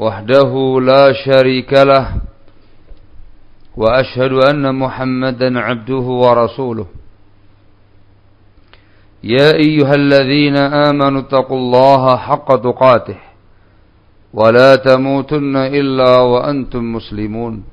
[0.00, 2.06] وحده لا شريك له
[3.76, 6.86] وأشهد أن محمدا عبده ورسوله.
[9.24, 13.18] يا أيها الذين آمنوا اتقوا الله حق تقاته
[14.34, 17.64] ولا تموتن إلا وأنتم مسلمون.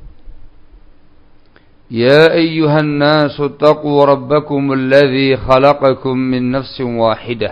[1.92, 7.52] يا أيها الناس اتقوا ربكم الذي خلقكم من نفس واحدة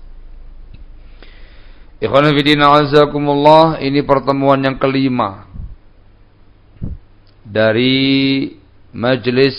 [2.01, 5.45] Ikhwan Fidina Azakumullah Ini pertemuan yang kelima
[7.45, 8.49] Dari
[8.89, 9.53] Majelis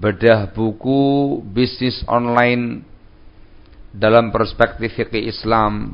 [0.00, 2.80] Bedah buku Bisnis online
[3.92, 5.92] Dalam perspektif fikih Islam.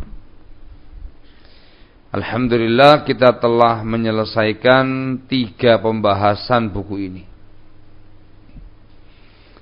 [2.15, 7.23] Alhamdulillah kita telah menyelesaikan Tiga pembahasan buku ini.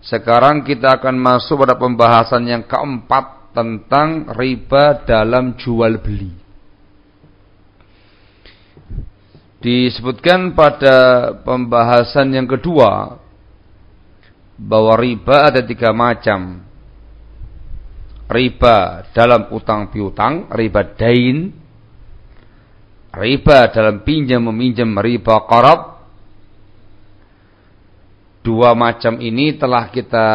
[0.00, 6.32] Sekarang kita akan masuk pada pembahasan yang keempat tentang riba dalam jual beli.
[9.60, 13.20] Disebutkan pada pembahasan yang kedua
[14.56, 16.64] bahwa riba ada tiga macam.
[18.30, 21.50] Riba dalam utang piutang, riba dain,
[23.10, 26.00] riba dalam pinjam meminjam, riba qarab.
[28.40, 30.28] Dua macam ini telah kita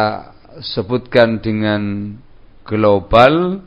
[0.62, 2.14] sebutkan dengan
[2.66, 3.62] global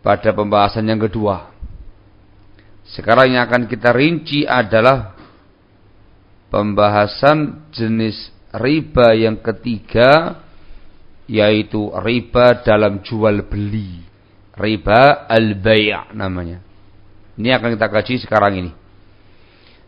[0.00, 1.50] pada pembahasan yang kedua.
[2.84, 5.16] Sekarang yang akan kita rinci adalah
[6.52, 10.38] pembahasan jenis riba yang ketiga
[11.26, 14.04] yaitu riba dalam jual beli.
[14.54, 16.62] Riba al-bay' namanya.
[17.34, 18.72] Ini akan kita kaji sekarang ini.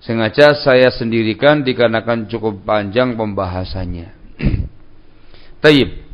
[0.02, 4.08] Sengaja saya sendirikan dikarenakan cukup panjang pembahasannya.
[5.62, 6.05] Taib.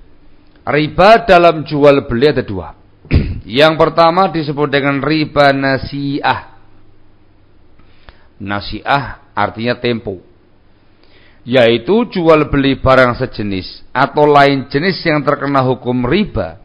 [0.62, 2.71] Riba dalam jual beli ada dua.
[3.43, 6.55] Yang pertama disebut dengan riba nasiah.
[8.39, 10.22] Nasiah artinya tempo.
[11.43, 16.62] Yaitu jual beli barang sejenis atau lain jenis yang terkena hukum riba.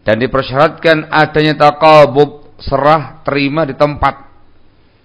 [0.00, 4.32] Dan dipersyaratkan adanya takabub serah terima di tempat.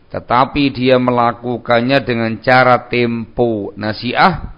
[0.07, 4.55] Tetapi dia melakukannya dengan cara tempo nasiah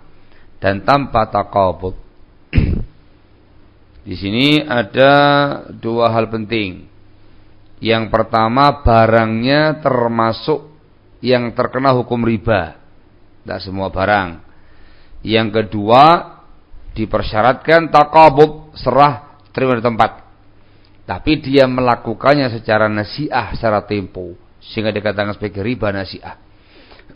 [0.61, 2.08] dan tanpa takabub.
[4.03, 5.13] Di sini ada
[5.69, 6.87] dua hal penting.
[7.79, 10.67] Yang pertama barangnya termasuk
[11.23, 12.79] yang terkena hukum riba.
[13.43, 14.43] Tidak semua barang.
[15.23, 16.03] Yang kedua
[16.95, 20.11] dipersyaratkan takabub serah terima di tempat.
[21.07, 24.37] Tapi dia melakukannya secara nasiah, secara tempo.
[24.59, 26.37] Sehingga dikatakan sebagai riba nasiah.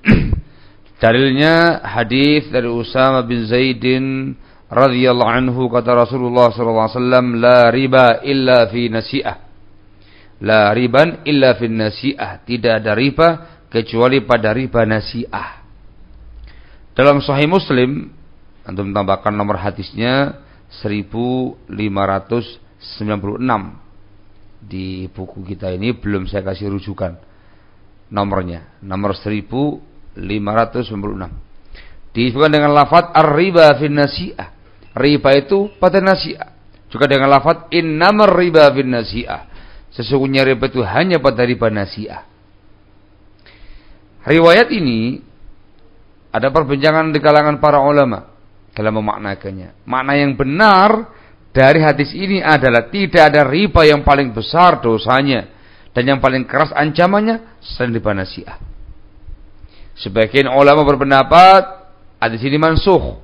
[1.04, 4.34] Dalilnya hadis dari Usama bin Zaidin
[4.70, 9.38] radhiyallahu anhu kata Rasulullah sallallahu alaihi wasallam la riba illa fi nasi'ah.
[10.44, 12.44] La riban illa fi nasi'ah.
[12.44, 13.30] Tidak ada riba
[13.72, 15.50] kecuali pada riba nasi'ah.
[16.94, 18.14] Dalam Sahih Muslim
[18.64, 20.40] antum tambahkan nomor hadisnya
[20.84, 21.68] 1596
[24.64, 27.20] di buku kita ini belum saya kasih rujukan
[28.08, 30.16] nomornya nomor 1596
[32.16, 34.53] disebutkan dengan lafaz ar-riba fi nasi'ah
[34.94, 36.54] Riba itu pada nasi'ah.
[36.94, 39.50] Juga dengan lafaz innamar riba bin nasi'ah.
[39.94, 42.26] Sesungguhnya riba itu hanya pada riba nasiah.
[44.26, 45.22] Riwayat ini
[46.34, 48.34] ada perbincangan di kalangan para ulama
[48.74, 49.86] dalam memaknakannya.
[49.86, 51.14] Makna yang benar
[51.54, 55.46] dari hadis ini adalah tidak ada riba yang paling besar dosanya
[55.94, 58.58] dan yang paling keras ancamannya selain riba nasiah.
[59.94, 61.86] Sebagian ulama berpendapat
[62.18, 63.22] hadis ini mansuh.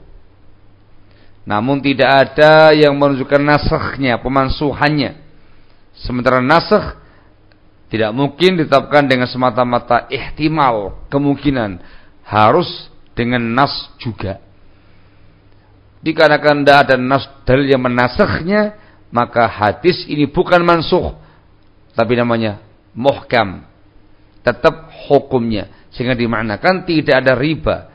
[1.48, 5.18] Namun tidak ada yang menunjukkan nasahnya, pemansuhannya.
[6.00, 7.00] Sementara nasah
[7.90, 11.82] tidak mungkin ditetapkan dengan semata-mata ihtimal, kemungkinan.
[12.22, 12.70] Harus
[13.18, 14.38] dengan nas juga.
[16.00, 18.78] Dikarenakan tidak ada nas dalil yang menasahnya,
[19.10, 21.18] maka hadis ini bukan mansuh,
[21.98, 22.62] tapi namanya
[22.94, 23.66] muhkam.
[24.46, 25.68] Tetap hukumnya.
[25.90, 27.90] Sehingga dimaknakan tidak ada riba.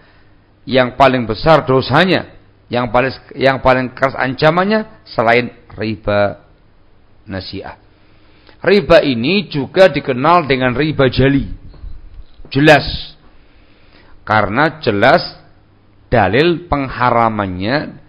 [0.67, 2.34] Yang paling besar dosanya,
[2.73, 6.45] yang paling yang paling keras ancamannya selain riba
[7.29, 7.77] nasiah.
[8.65, 11.53] Riba ini juga dikenal dengan riba jali.
[12.49, 13.13] Jelas.
[14.25, 15.21] Karena jelas
[16.09, 18.01] dalil pengharamannya,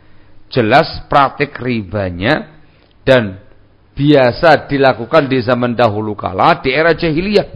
[0.48, 2.56] jelas praktik ribanya,
[3.04, 3.44] dan
[3.92, 7.48] biasa dilakukan di zaman dahulu kala di era jahiliyah.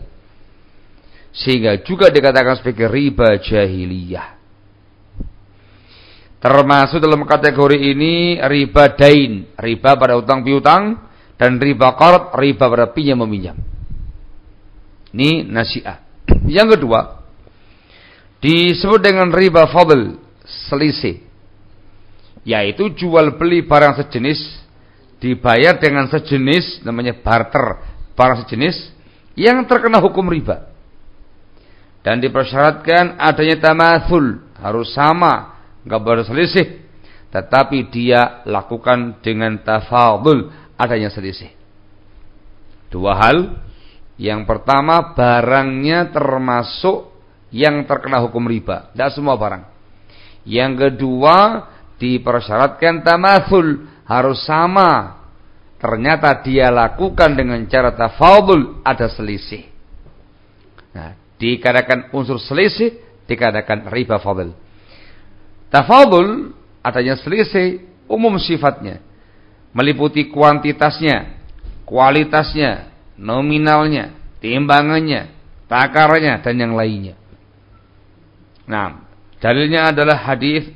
[1.31, 4.38] Sehingga juga dikatakan sebagai riba jahiliyah.
[6.39, 10.95] Termasuk dalam kategori ini riba dain, riba pada utang piutang,
[11.35, 13.59] dan riba qarad riba pada pinjam meminjam.
[15.11, 15.99] Ini nasiah.
[16.47, 17.19] Yang kedua
[18.39, 20.15] disebut dengan riba fadl,
[20.71, 21.27] selisih.
[22.47, 24.39] Yaitu jual beli barang sejenis
[25.19, 27.83] dibayar dengan sejenis namanya barter,
[28.15, 28.95] barang sejenis
[29.35, 30.71] yang terkena hukum riba.
[31.99, 36.89] Dan dipersyaratkan adanya tamathul, harus sama, enggak boleh selisih.
[37.29, 41.53] Tetapi dia lakukan dengan tafadul, adanya selisih.
[42.89, 43.69] Dua hal.
[44.19, 47.07] Yang pertama, barangnya termasuk
[47.53, 48.91] yang terkena hukum riba.
[48.91, 49.63] Tidak semua barang.
[50.43, 51.69] Yang kedua,
[52.01, 53.87] dipersyaratkan tamathul.
[54.09, 55.21] Harus sama.
[55.79, 59.69] Ternyata dia lakukan dengan cara tafadul, ada selisih.
[60.91, 62.99] Nah, dikatakan unsur selisih,
[63.29, 64.51] dikatakan riba fadl.
[65.72, 66.54] Tafadul,
[66.84, 69.00] adanya selisih, umum sifatnya
[69.74, 71.34] meliputi kuantitasnya,
[71.82, 75.34] kualitasnya, nominalnya, timbangannya,
[75.66, 77.18] takarnya dan yang lainnya.
[78.64, 79.02] Nah,
[79.42, 80.70] dalilnya adalah hadis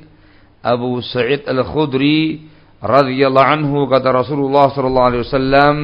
[0.59, 2.45] Abu Sa'id Al-Khudri
[2.83, 5.77] radhiyallahu anhu kata Rasulullah sallallahu alaihi wasallam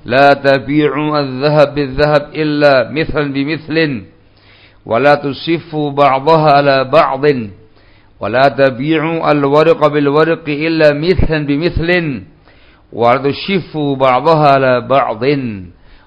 [0.00, 3.76] لا تبيعوا الذهب بالذهب إلا مثلا بمثل
[4.88, 7.24] ولا تصفوا بعضها على بعض
[8.20, 11.88] ولا تبيعوا الورق بالورق إلا مثلا بمثل
[12.92, 15.22] ولا تشفوا بعضها على بعض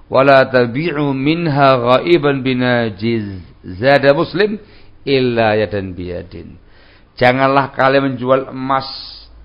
[0.10, 3.28] ولا تبيعوا منها غائبا بناجز
[3.66, 4.52] زاد مسلم
[5.08, 6.34] إلا يدا بيد
[7.14, 8.90] Janganlah kalian menjual emas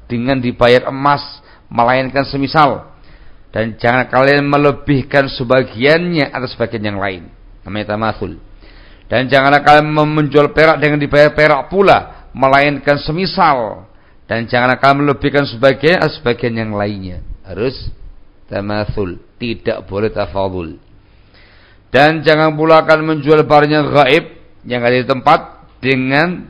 [0.08, 1.20] dengan dibayar emas
[1.68, 2.88] melainkan semisal
[3.52, 7.28] dan jangan kalian melebihkan sebagiannya atas sebagian yang lain
[7.60, 8.40] namanya tamathul
[9.12, 13.87] dan janganlah kalian menjual perak dengan dibayar perak pula melainkan semisal.
[14.27, 17.21] Dan jangan akan melebihkan sebagian sebagian yang lainnya.
[17.45, 17.75] Harus
[18.49, 20.79] tamathul tidak boleh tafadul
[21.93, 24.25] dan jangan pula akan menjual barangnya gaib
[24.65, 26.49] yang ada di tempat dengan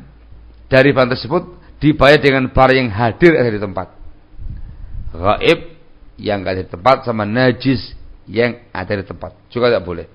[0.71, 1.43] dari barang tersebut
[1.83, 3.91] dibayar dengan barang yang hadir ada di tempat.
[5.11, 5.59] Gaib
[6.15, 7.91] yang ada di tempat sama najis
[8.23, 9.35] yang ada di tempat.
[9.51, 10.07] Juga tidak boleh.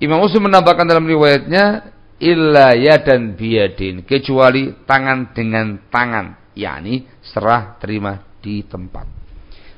[0.00, 1.92] Imam Muslim menambahkan dalam riwayatnya
[2.24, 4.08] illa yadan biyadin.
[4.08, 6.56] Kecuali tangan dengan tangan.
[6.56, 9.04] Yakni serah terima di tempat.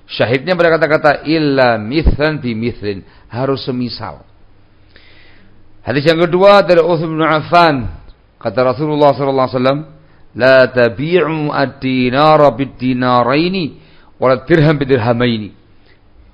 [0.07, 3.03] Syahidnya pada kata-kata illa mithlan bi mithlin.
[3.27, 4.23] Harus semisal.
[5.83, 7.77] Hadis yang kedua dari Uthman bin Affan.
[8.39, 9.81] Kata Rasulullah sallallahu alaihi wasallam
[10.37, 13.65] la tabi'u ad-dinara bid-dinaraini
[14.21, 15.51] wala dirham bid-dirhamaini.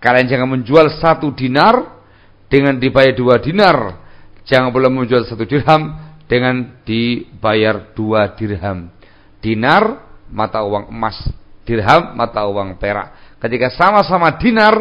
[0.03, 2.03] Kalian jangan menjual satu dinar
[2.51, 4.02] dengan dibayar dua dinar
[4.43, 5.95] Jangan boleh menjual satu dirham
[6.27, 8.91] dengan dibayar dua dirham.
[9.39, 11.19] Dinar mata uang emas,
[11.63, 13.39] dirham mata uang perak.
[13.39, 14.75] Ketika sama-sama dinar,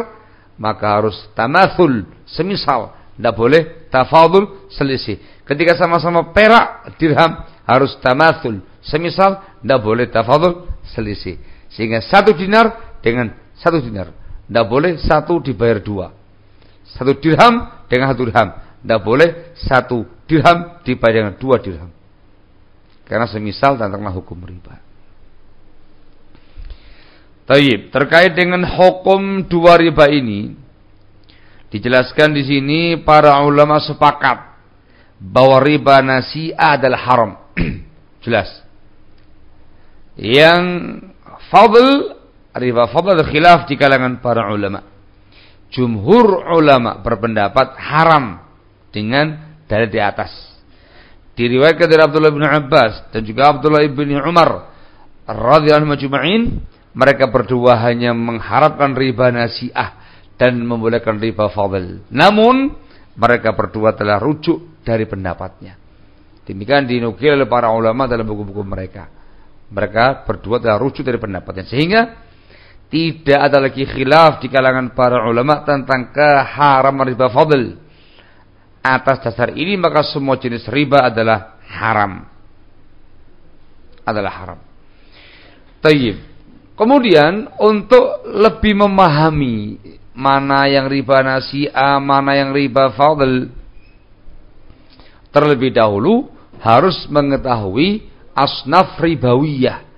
[0.58, 2.94] maka harus tamathul, semisal.
[3.12, 5.20] Tidak boleh tafadul, selisih.
[5.44, 9.42] Ketika sama-sama perak, dirham, harus tamathul, semisal.
[9.62, 11.38] Tidak boleh tafadul, selisih.
[11.70, 14.10] Sehingga satu dinar dengan satu dinar.
[14.48, 16.10] Tidak boleh satu dibayar dua.
[16.82, 18.48] Satu dirham dengan satu dirham
[18.82, 21.90] tidak boleh satu dirham dibayar dengan dua dirham.
[23.06, 24.82] Karena semisal terkena hukum riba.
[27.46, 30.62] Taib, terkait dengan hukum dua riba ini,
[31.72, 34.60] Dijelaskan di sini para ulama sepakat
[35.16, 37.32] bahwa riba nasi'ah adalah haram.
[38.24, 38.60] Jelas.
[40.20, 40.64] Yang
[41.48, 42.12] fadl
[42.52, 44.84] riba fadl khilaf di kalangan para ulama.
[45.72, 48.51] Jumhur ulama berpendapat haram
[48.92, 50.30] dengan dalil di atas.
[51.32, 54.68] Diriwayatkan dari Abdullah bin Abbas dan juga Abdullah bin Umar
[55.24, 56.60] radhiyallahu anhu
[56.92, 59.96] mereka berdua hanya mengharapkan riba nasi'ah
[60.36, 62.04] dan membolehkan riba fadl.
[62.12, 62.76] Namun
[63.16, 65.80] mereka berdua telah rujuk dari pendapatnya.
[66.44, 69.08] Demikian dinukil oleh para ulama dalam buku-buku mereka.
[69.72, 71.64] Mereka berdua telah rujuk dari pendapatnya.
[71.64, 72.00] Sehingga
[72.92, 77.80] tidak ada lagi khilaf di kalangan para ulama tentang keharaman riba fadl.
[78.82, 82.26] Atas dasar ini maka semua jenis riba adalah haram.
[84.02, 84.58] Adalah haram.
[85.78, 86.18] Tayyib.
[86.74, 89.78] Kemudian untuk lebih memahami
[90.18, 93.48] mana yang riba nasi'ah, mana yang riba fadl,
[95.30, 96.26] terlebih dahulu
[96.58, 99.92] harus mengetahui asnaf ribawiyah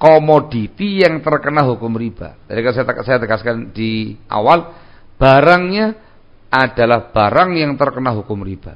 [0.00, 2.40] komoditi yang terkena hukum riba.
[2.48, 4.72] Jadi saya tegaskan di awal,
[5.20, 6.09] barangnya
[6.50, 8.74] adalah barang yang terkena hukum riba.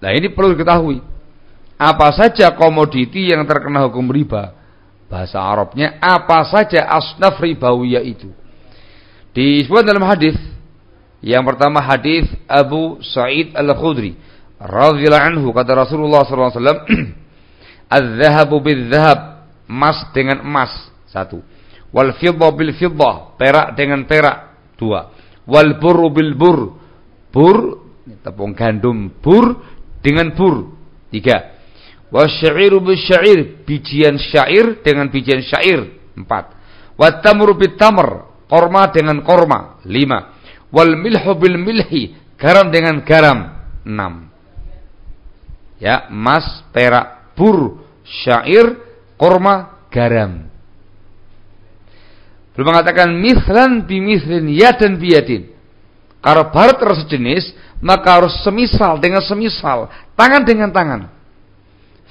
[0.00, 0.98] Nah ini perlu diketahui.
[1.76, 4.56] Apa saja komoditi yang terkena hukum riba?
[5.12, 8.32] Bahasa Arabnya apa saja asnaf ribawiyah itu?
[9.36, 10.34] Disebut dalam hadis
[11.20, 14.16] yang pertama hadis Abu Sa'id Al-Khudri
[14.58, 16.82] radhiyallahu anhu kata Rasulullah wasallam
[17.96, 20.72] "Az-zahabu bil-zahab" emas dengan emas
[21.08, 21.40] satu
[21.94, 25.12] wal fiddah bil fiddah perak dengan perak dua
[25.46, 26.60] wal buru bil bur.
[27.32, 27.56] Bur
[28.22, 29.62] tepung gandum bur
[30.04, 30.68] dengan bur.
[31.08, 31.56] Tiga.
[32.12, 35.88] Wasyairu bil syair bijian syair dengan bijian syair.
[36.12, 36.52] Empat.
[37.00, 39.80] Watamru bil tamr korma dengan korma.
[39.88, 40.36] Lima.
[40.68, 43.64] Wal milhu bil milhi garam dengan garam.
[43.88, 44.28] Enam.
[45.80, 48.76] Ya emas perak bur syair
[49.16, 50.51] korma garam.
[52.52, 55.48] Belum mengatakan mislan bimithlin yadan biyadin.
[56.22, 61.10] Kalau barat terus sejenis, maka harus semisal dengan semisal, tangan dengan tangan.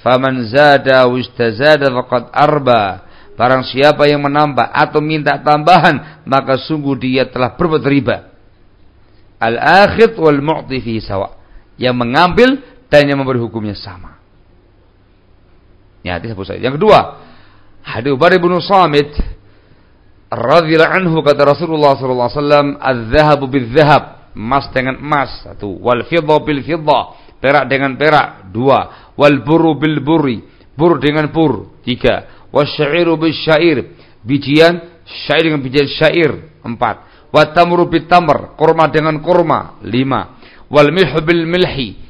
[0.02, 3.08] Faman zada wistazada faqad arba.
[3.32, 8.28] Barang siapa yang menambah atau minta tambahan, maka sungguh dia telah berbuat riba.
[9.40, 11.40] Al-akhid wal mu'ti fi sawa.
[11.80, 12.48] Yang mengambil
[12.92, 14.20] dan yang memberi hukumnya sama.
[16.04, 16.60] Ya, Sa'id.
[16.60, 17.24] Yang kedua,
[17.80, 19.16] hadis Ubari bin Samit
[20.32, 25.76] radhiyallahu anhu kata Rasulullah sallallahu alaihi wasallam, "Az-zahabu bil-zahab." Emas dengan emas, satu.
[25.76, 29.12] Wal fiddah bil fiddah, perak dengan perak, dua.
[29.12, 30.40] Wal buru bil buri,
[30.72, 32.48] bur dengan bur, tiga.
[32.48, 33.92] Wasyairu bil syair,
[34.24, 37.28] bijian syair dengan bijian syair, empat.
[37.28, 40.40] Wa tamru bil tamr, kurma dengan kurma, lima.
[40.72, 42.00] Wal milhu bil milhi,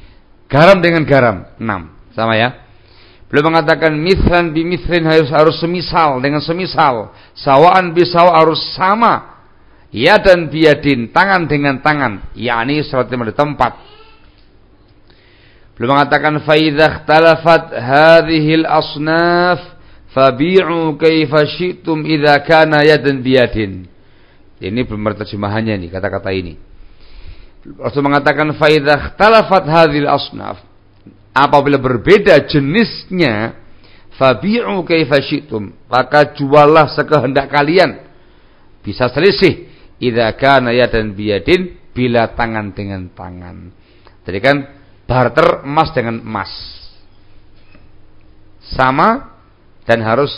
[0.47, 1.91] garam dengan garam, enam.
[2.15, 2.62] Sama ya?
[3.33, 9.41] Beliau mengatakan mithlan bi mithlin harus harus semisal dengan semisal, sawaan bi sawa harus sama.
[9.89, 13.73] Ya dan biadin, tangan dengan tangan, yakni seperti di tempat.
[15.73, 19.81] Beliau mengatakan fa idza ikhtalafat hadhihi al-asnaf
[20.13, 23.89] fabi'u kaifa syi'tum idza kana yadan biyadin.
[24.61, 26.61] Ini belum terjemahannya nih kata-kata ini.
[27.81, 30.72] Rasul mengatakan fa idza ikhtalafat hadhihi al-asnaf
[31.33, 33.57] apabila berbeda jenisnya
[34.21, 38.13] fabi'u kaifa syi'tum maka juallah sekehendak kalian.
[38.85, 43.73] Bisa selisih idza kana yadan biyadin bila tangan dengan tangan.
[44.23, 44.57] Jadi kan
[45.09, 46.53] barter emas dengan emas.
[48.73, 49.37] Sama
[49.85, 50.31] dan harus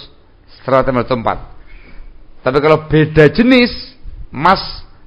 [0.59, 1.39] setelah tempat.
[2.43, 3.73] Tapi kalau beda jenis
[4.29, 4.61] emas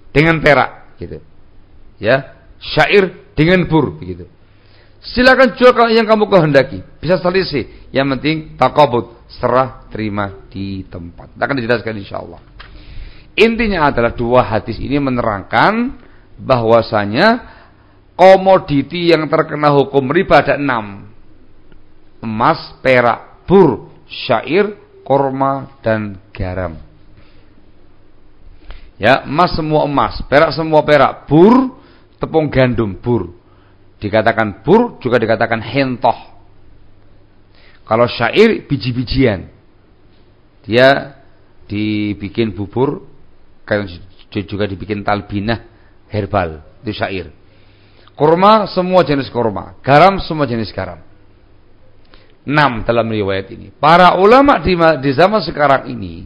[0.10, 1.22] dengan perak gitu.
[2.01, 4.25] Ya syair dengan bur begitu
[5.08, 6.84] Silakan jual yang kamu kehendaki.
[7.00, 7.90] Bisa selisih.
[7.96, 9.16] Yang penting takabut.
[9.28, 11.36] Serah terima di tempat.
[11.36, 12.40] Akan dijelaskan insya Allah.
[13.38, 15.94] Intinya adalah dua hadis ini menerangkan
[16.42, 17.58] bahwasanya
[18.18, 21.06] komoditi yang terkena hukum riba ada enam.
[22.18, 24.74] Emas, perak, bur, syair,
[25.06, 26.82] korma, dan garam.
[28.98, 31.78] Ya, emas semua emas, perak semua perak, bur,
[32.18, 33.37] tepung gandum, bur.
[33.98, 36.18] Dikatakan bur juga dikatakan hentoh.
[37.88, 39.50] Kalau syair biji-bijian.
[40.68, 41.16] Dia
[41.72, 43.08] dibikin bubur
[44.32, 45.63] juga dibikin talbinah
[46.12, 47.32] herbal itu syair.
[48.18, 51.00] Kurma semua jenis kurma, garam semua jenis garam.
[52.48, 53.70] Enam dalam riwayat ini.
[53.75, 56.25] Para ulama di, di zaman sekarang ini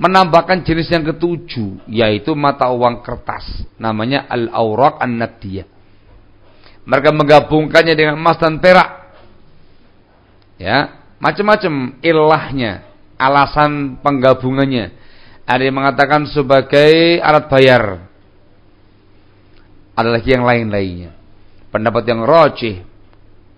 [0.00, 3.46] menambahkan jenis yang ketujuh yaitu mata uang kertas
[3.78, 5.73] namanya al-awraq an-nadiyah
[6.84, 9.16] mereka menggabungkannya dengan emas dan perak.
[10.60, 12.84] Ya macam-macam ilahnya
[13.16, 14.92] alasan penggabungannya.
[15.44, 17.82] Ada yang mengatakan sebagai alat bayar.
[19.96, 21.12] Ada lagi yang lain-lainnya.
[21.68, 22.84] Pendapat yang rojih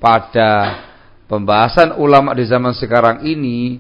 [0.03, 0.83] pada
[1.31, 3.79] pembahasan ulama di zaman sekarang ini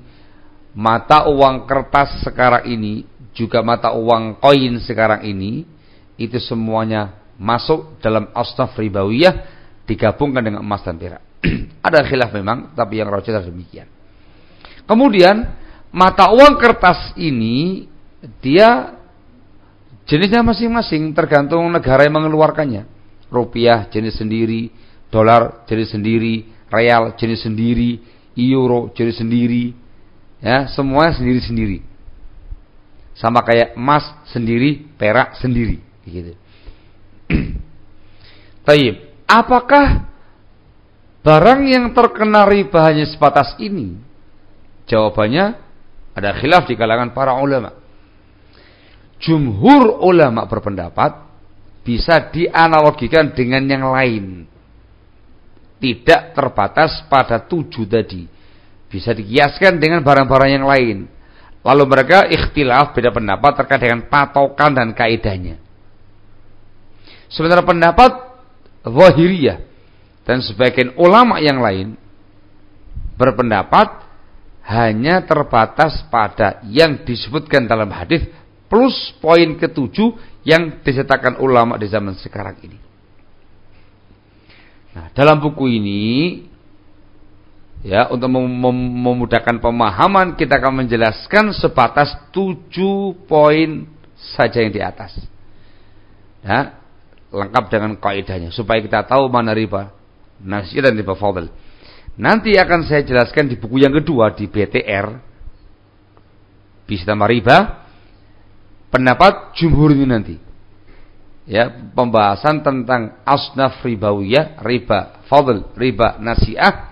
[0.76, 5.64] mata uang kertas sekarang ini juga mata uang koin sekarang ini
[6.16, 9.44] itu semuanya masuk dalam asnaf ribawiyah
[9.86, 11.22] digabungkan dengan emas dan perak.
[11.86, 13.86] Ada khilaf memang, tapi yang rajih demikian.
[14.86, 15.46] Kemudian
[15.94, 17.86] mata uang kertas ini
[18.42, 18.98] dia
[20.06, 22.88] jenisnya masing-masing tergantung negara yang mengeluarkannya.
[23.26, 24.70] Rupiah jenis sendiri,
[25.10, 27.98] dolar jenis sendiri, real jenis sendiri,
[28.38, 29.74] euro jenis sendiri,
[30.40, 31.80] Ya, semua sendiri-sendiri.
[33.16, 36.36] Sama kayak emas sendiri, perak sendiri, gitu.
[38.66, 38.94] Taib.
[39.26, 40.06] Apakah
[41.26, 43.98] barang yang terkena riba hanya sebatas ini?
[44.86, 45.58] Jawabannya
[46.14, 47.74] ada khilaf di kalangan para ulama.
[49.18, 51.26] Jumhur ulama berpendapat
[51.82, 54.46] bisa dianalogikan dengan yang lain.
[55.76, 58.24] Tidak terbatas pada tujuh tadi.
[58.86, 60.98] Bisa dikiaskan dengan barang-barang yang lain.
[61.66, 65.65] Lalu mereka ikhtilaf beda pendapat terkait dengan patokan dan kaidahnya.
[67.30, 68.12] Sementara pendapat
[68.86, 69.58] Zahiriyah
[70.22, 71.98] dan sebagian ulama yang lain
[73.18, 74.06] berpendapat
[74.66, 78.26] hanya terbatas pada yang disebutkan dalam hadis
[78.66, 82.78] plus poin ketujuh yang disertakan ulama di zaman sekarang ini.
[84.94, 86.02] Nah, dalam buku ini
[87.86, 88.50] Ya, untuk mem
[89.04, 93.86] memudahkan pemahaman kita akan menjelaskan sebatas tujuh poin
[94.34, 95.14] saja yang di atas.
[96.42, 96.74] Ya,
[97.30, 99.90] lengkap dengan kaidahnya supaya kita tahu mana riba
[100.42, 101.48] nasi dan riba fadl.
[102.16, 105.06] Nanti akan saya jelaskan di buku yang kedua di BTR
[106.86, 107.86] bisa tambah riba
[108.88, 110.36] pendapat jumhur ini nanti.
[111.46, 116.90] Ya, pembahasan tentang asnaf ribawiyah, riba fadl, riba nasiah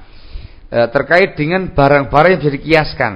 [0.70, 3.12] e, terkait dengan barang-barang yang bisa dikiaskan.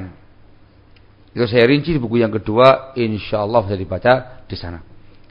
[1.30, 4.12] Itu saya rinci di buku yang kedua, insya Allah bisa dibaca
[4.50, 4.82] di sana.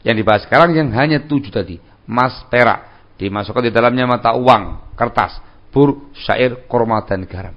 [0.06, 5.42] Yang dibahas sekarang yang hanya tujuh tadi, emas, perak, dimasukkan di dalamnya mata uang, kertas,
[5.74, 7.56] bur, syair, korma dan garam.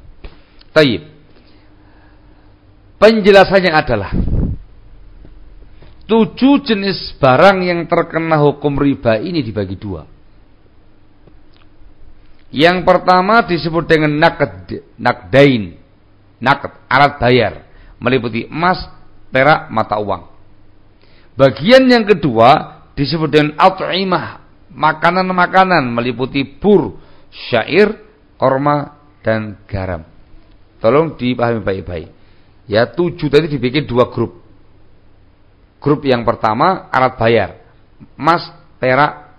[0.72, 1.02] Taib.
[3.00, 4.12] Penjelasannya adalah
[6.04, 10.04] tujuh jenis barang yang terkena hukum riba ini dibagi dua.
[12.50, 15.78] Yang pertama disebut dengan nakd, nakdain,
[16.42, 17.62] nakd, alat bayar,
[18.02, 18.90] meliputi emas,
[19.30, 20.29] perak, mata uang.
[21.40, 24.44] Bagian yang kedua disebut dengan at'imah,
[24.76, 27.00] makanan-makanan meliputi pur,
[27.32, 27.96] syair,
[28.36, 30.04] korma, dan garam.
[30.84, 32.08] Tolong dipahami baik-baik.
[32.68, 34.36] Ya tujuh tadi dibikin dua grup.
[35.80, 37.56] Grup yang pertama alat bayar,
[38.20, 38.44] emas,
[38.76, 39.32] perak,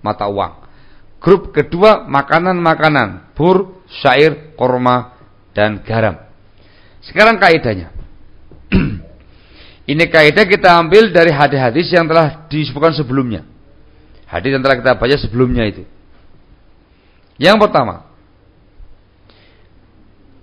[0.00, 0.64] mata uang.
[1.20, 5.12] Grup kedua makanan-makanan, bur, syair, korma,
[5.52, 6.16] dan garam.
[7.04, 7.95] Sekarang kaidahnya.
[9.86, 13.46] Ini kaidah kita ambil dari hadis-hadis yang telah disebutkan sebelumnya.
[14.26, 15.86] Hadis yang telah kita baca sebelumnya itu.
[17.38, 18.10] Yang pertama,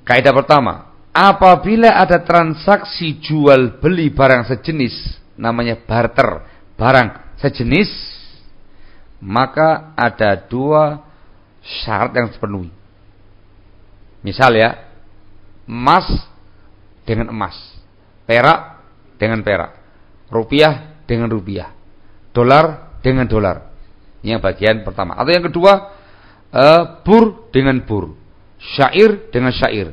[0.08, 4.96] kaidah pertama, apabila ada transaksi jual beli barang sejenis,
[5.36, 6.48] namanya barter,
[6.80, 7.92] barang sejenis
[9.24, 11.00] maka ada dua
[11.64, 12.72] syarat yang terpenuhi.
[14.20, 14.84] Misal ya,
[15.64, 16.08] emas
[17.08, 17.56] dengan emas,
[18.28, 18.73] perak
[19.18, 19.78] dengan perak,
[20.30, 21.72] rupiah dengan rupiah,
[22.32, 23.74] dolar dengan dolar.
[24.24, 25.20] Ini yang bagian pertama.
[25.20, 25.74] Atau yang kedua,
[26.54, 28.16] uh, bur dengan bur,
[28.78, 29.92] syair dengan syair,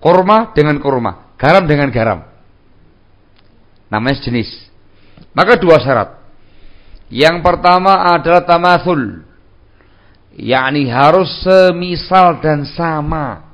[0.00, 2.24] korma dengan korma, garam dengan garam.
[3.90, 4.48] Namanya jenis.
[5.34, 6.16] Maka dua syarat.
[7.10, 9.26] Yang pertama adalah tamathul.
[10.30, 13.50] yakni harus semisal dan sama.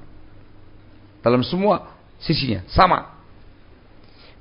[1.25, 3.16] Dalam semua sisinya sama.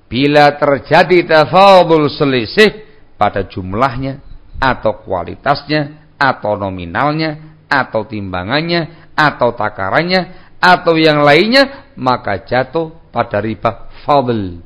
[0.06, 2.86] Bila terjadi tafadul selisih
[3.18, 4.22] pada jumlahnya
[4.62, 13.90] atau kualitasnya atau nominalnya atau timbangannya atau takarannya atau yang lainnya maka jatuh pada riba
[14.06, 14.62] fadl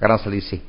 [0.00, 0.60] karena selisih.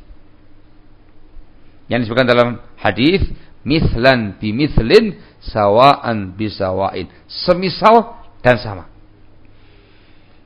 [1.87, 3.23] Yang disebutkan dalam hadis
[3.67, 8.85] mislan bi mislin sawaan bisawain semisal dan sama.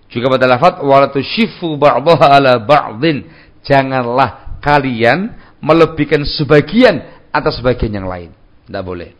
[0.10, 3.26] Juga pada lafaz wala tushifu ba'daha ala ba'din
[3.66, 7.02] janganlah kalian melebihkan sebagian
[7.34, 8.32] atas sebagian yang lain.
[8.66, 9.12] Tidak boleh.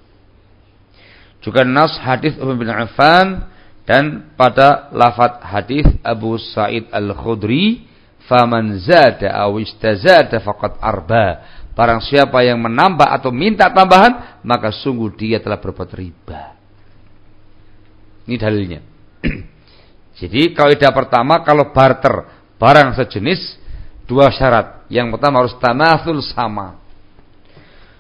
[1.44, 3.46] Juga nas hadis Umar bin Affan
[3.86, 7.86] dan pada lafaz hadis Abu Sa'id Al-Khudri,
[8.26, 15.12] "Faman zada aw istazada faqad arba." Barang siapa yang menambah atau minta tambahan, maka sungguh
[15.14, 16.56] dia telah berbuat riba.
[18.26, 18.82] Ini dalilnya.
[20.24, 23.60] Jadi kaidah pertama kalau barter barang sejenis
[24.06, 24.86] dua syarat.
[24.90, 26.78] Yang pertama harus tamasul sama.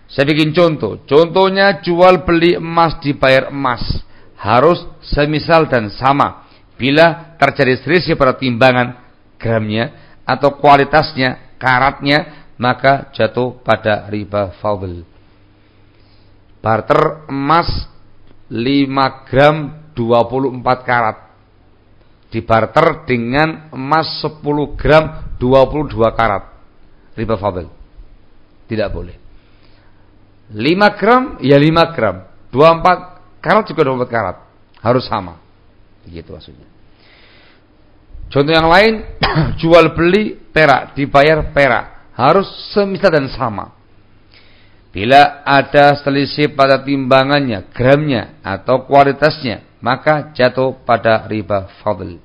[0.05, 1.01] Saya bikin contoh.
[1.09, 3.81] Contohnya jual beli emas dibayar emas
[4.37, 6.45] harus semisal dan sama.
[6.77, 9.01] Bila terjadi selisih pada timbangan
[9.41, 15.01] gramnya atau kualitasnya, karatnya, maka jatuh pada riba fadl.
[16.61, 17.69] Barter emas
[18.49, 19.55] 5 gram
[19.97, 21.17] 24 karat
[22.29, 24.43] dibarter dengan emas 10
[24.75, 26.43] gram 22 karat.
[27.15, 27.67] Riba fadl.
[28.65, 29.15] Tidak boleh.
[30.53, 32.15] 5 gram ya 5 gram.
[32.51, 34.37] 24 karat juga 24 karat.
[34.81, 35.41] Harus sama.
[36.05, 36.67] Begitu maksudnya.
[38.29, 39.05] Contoh yang lain,
[39.61, 43.75] jual beli perak dibayar perak harus semisal dan sama.
[44.95, 52.15] Bila ada selisih pada timbangannya, gramnya atau kualitasnya, maka jatuh pada riba fadl.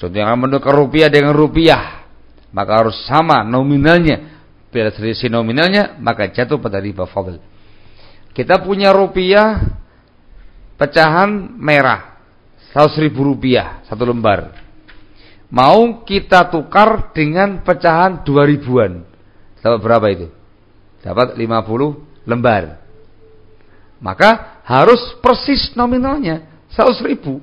[0.00, 2.08] Contoh yang menukar rupiah dengan rupiah,
[2.56, 4.40] maka harus sama nominalnya.
[4.72, 7.36] Bila selisih nominalnya, maka jatuh pada riba fadl.
[8.32, 9.60] Kita punya rupiah
[10.80, 12.16] pecahan merah,
[12.72, 14.60] 100 ribu rupiah satu lembar
[15.50, 19.02] mau kita tukar dengan pecahan dua ribuan.
[19.60, 20.26] Dapat berapa itu?
[21.04, 22.80] Dapat 50 lembar.
[24.00, 27.42] Maka harus persis nominalnya 100 ribu.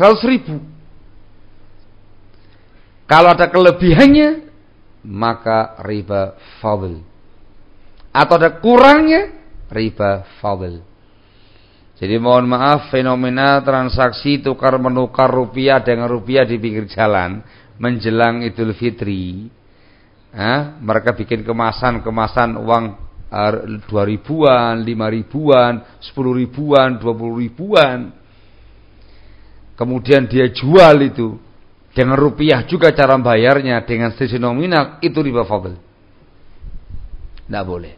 [0.00, 0.56] 100 ribu.
[3.04, 4.48] Kalau ada kelebihannya,
[5.04, 7.04] maka riba fadl.
[8.08, 9.28] Atau ada kurangnya,
[9.68, 10.80] riba fadl.
[12.00, 17.44] Jadi mohon maaf fenomena transaksi tukar menukar rupiah dengan rupiah di pinggir jalan
[17.76, 19.52] menjelang Idul Fitri.
[20.30, 22.84] Eh, mereka bikin kemasan-kemasan uang
[23.28, 23.52] eh,
[23.84, 28.19] dua ribuan, lima ribuan, sepuluh ribuan, dua puluh ribuan.
[29.80, 31.40] Kemudian dia jual itu
[31.96, 35.72] dengan rupiah juga cara bayarnya dengan selisih nominal itu riba fadl.
[37.48, 37.96] Tidak boleh.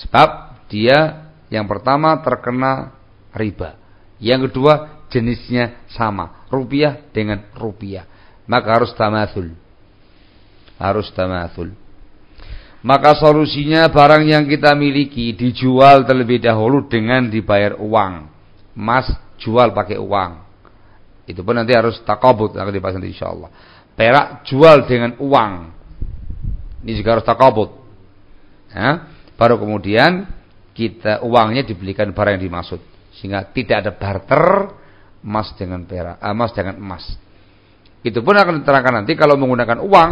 [0.00, 0.28] Sebab
[0.72, 2.96] dia yang pertama terkena
[3.36, 3.76] riba.
[4.16, 6.48] Yang kedua jenisnya sama.
[6.48, 8.08] Rupiah dengan rupiah.
[8.48, 9.52] Maka harus tamathul.
[10.80, 11.76] Harus tamathul.
[12.80, 18.32] Maka solusinya barang yang kita miliki dijual terlebih dahulu dengan dibayar uang.
[18.72, 20.43] Mas jual pakai uang.
[21.24, 23.50] Itu pun nanti harus takabut akan dibahas nanti insyaallah.
[23.94, 25.52] Perak jual dengan uang.
[26.84, 27.70] Ini juga harus takabut.
[28.74, 30.26] Ya, baru kemudian
[30.74, 32.82] kita uangnya dibelikan barang yang dimaksud
[33.14, 34.44] sehingga tidak ada barter
[35.22, 37.04] emas dengan perak eh, emas dengan emas
[38.04, 40.10] itu pun akan diterangkan nanti kalau menggunakan uang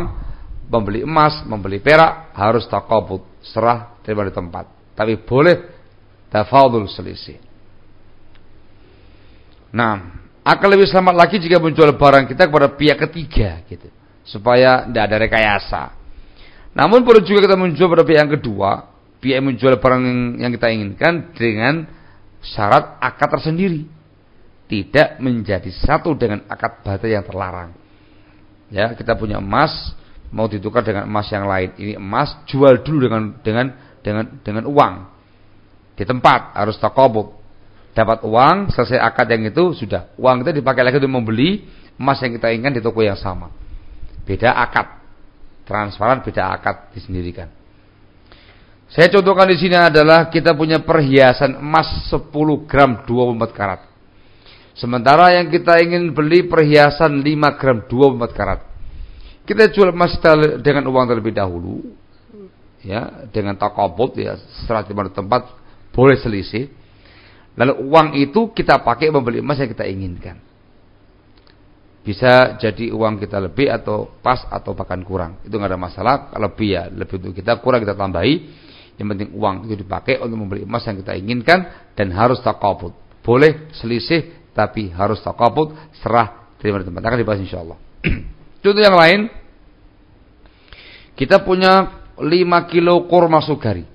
[0.71, 5.59] membeli emas membeli perak harus takabut serah terima di tempat tapi boleh
[6.31, 7.43] tafadul selisih
[9.75, 13.89] nah akan lebih selamat lagi jika menjual barang kita kepada pihak ketiga gitu
[14.27, 15.83] supaya tidak ada rekayasa
[16.75, 20.03] namun perlu juga kita menjual pada pihak yang kedua pihak yang menjual barang
[20.43, 21.87] yang kita inginkan dengan
[22.43, 23.87] syarat akad tersendiri.
[24.67, 27.71] Tidak menjadi satu dengan akad batal yang terlarang.
[28.73, 29.71] Ya, kita punya emas
[30.33, 31.71] mau ditukar dengan emas yang lain.
[31.79, 33.67] Ini emas jual dulu dengan dengan
[34.03, 34.95] dengan dengan uang.
[35.95, 37.42] Di tempat harus takobuk.
[37.93, 40.17] Dapat uang, selesai akad yang itu sudah.
[40.17, 41.69] Uang kita dipakai lagi untuk membeli
[42.01, 43.53] emas yang kita inginkan di toko yang sama.
[44.25, 45.05] Beda akad.
[45.69, 47.53] Transparan beda akad disendirikan.
[48.93, 52.29] Saya contohkan di sini adalah kita punya perhiasan emas 10
[52.69, 53.81] gram 24 karat.
[54.73, 58.61] Sementara yang kita ingin beli perhiasan 5 gram 24 karat.
[59.45, 60.17] Kita jual emas
[60.65, 61.93] dengan uang terlebih dahulu.
[62.83, 65.55] Ya, dengan takabut ya, setelah di tempat
[65.95, 66.67] boleh selisih.
[67.53, 70.41] Lalu uang itu kita pakai membeli emas yang kita inginkan.
[72.03, 75.39] Bisa jadi uang kita lebih atau pas atau bahkan kurang.
[75.47, 76.15] Itu nggak ada masalah.
[76.35, 78.35] Lebih ya, lebih untuk kita kurang kita tambahi
[79.01, 82.93] yang penting uang itu dipakai untuk membeli emas yang kita inginkan dan harus takabut.
[83.23, 87.03] Boleh selisih tapi harus takabut, serah terima di tempat.
[87.07, 87.79] Akan dibahas insyaallah.
[88.63, 89.21] Contoh yang lain,
[91.17, 93.92] kita punya 5 kilo kurma sugari.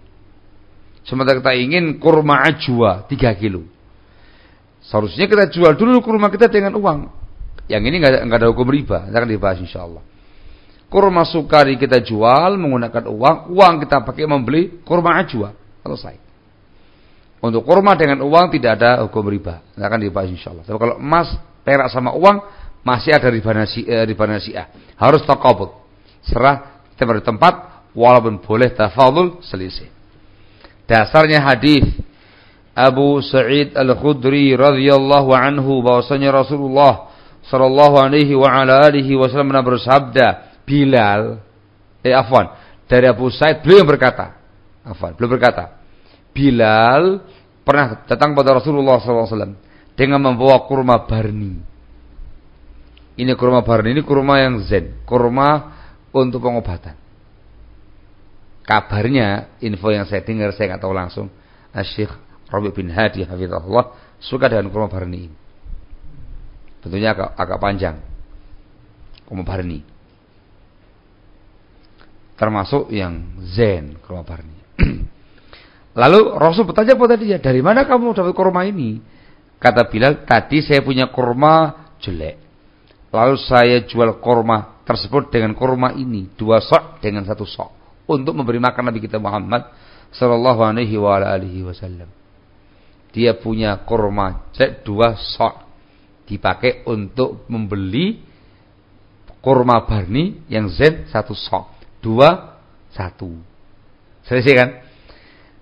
[1.08, 3.64] Sementara kita ingin kurma ajwa 3 kilo.
[4.84, 7.08] Seharusnya kita jual dulu kurma kita dengan uang.
[7.72, 10.04] Yang ini nggak ada hukum riba, akan dibahas insya Allah.
[10.88, 15.52] Kurma sukari kita jual menggunakan uang, uang kita pakai membeli kurma ajwa.
[15.84, 16.16] Selesai.
[17.44, 19.64] Untuk kurma dengan uang tidak ada hukum riba.
[19.80, 20.64] Akan dibahas insya Allah.
[20.64, 22.40] Tapi kalau emas, perak sama uang
[22.84, 24.72] masih ada riba nasi, eh, riba nasiah.
[24.96, 25.76] Harus takabut.
[26.24, 29.97] Serah kita beri tempat walaupun boleh tafadul selisih.
[30.88, 31.84] Dasarnya hadis
[32.72, 37.12] Abu Sa'id Al-Khudri radhiyallahu anhu bahwasanya Rasulullah
[37.44, 40.28] sallallahu alaihi wa ala alihi wasallam pernah bersabda,
[40.68, 41.44] Bilal
[42.04, 42.56] eh afwan,
[42.88, 44.40] dari Abu Sa'id beliau berkata,
[44.88, 45.80] afwan, beliau berkata,
[46.32, 47.20] Bilal
[47.68, 49.58] pernah datang pada Rasulullah SAW
[49.98, 51.60] dengan membawa kurma barni.
[53.18, 55.74] Ini kurma barni, ini kurma yang zen, kurma
[56.14, 57.07] untuk pengobatan.
[58.68, 61.32] Kabarnya, info yang saya dengar, saya nggak tahu langsung,
[61.72, 62.12] Asyik
[62.52, 65.32] Rabi bin Hadi hafizahullah suka dengan kurma barni.
[66.84, 67.96] Tentunya agak, agak panjang.
[69.24, 69.88] Kurma barni.
[72.36, 74.60] Termasuk yang zen kurma barni.
[76.04, 79.00] Lalu Rasul bertanya pada dia, dari mana kamu dapat kurma ini?
[79.64, 82.36] Kata Bilal, tadi saya punya kurma jelek.
[83.16, 86.30] Lalu saya jual kurma tersebut dengan kurma ini.
[86.36, 87.77] Dua sok dengan satu sok.
[88.08, 89.68] Untuk memberi makan Nabi kita Muhammad
[90.16, 92.08] Sallallahu alaihi wa alihi wasallam.
[93.12, 95.68] Dia punya kurma cek dua sok
[96.28, 98.20] dipakai untuk membeli
[99.44, 102.60] kurma barni yang zen satu sok dua
[102.92, 103.32] satu.
[104.28, 104.70] Selesai kan?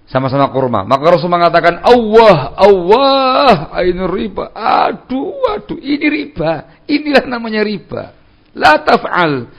[0.06, 0.86] Sama-sama kurma.
[0.86, 4.54] Maka Rasul mengatakan Allah Allah ini riba.
[4.54, 6.86] Aduh aduh ini riba.
[6.86, 8.14] Inilah namanya riba.
[8.54, 9.50] La taf'al.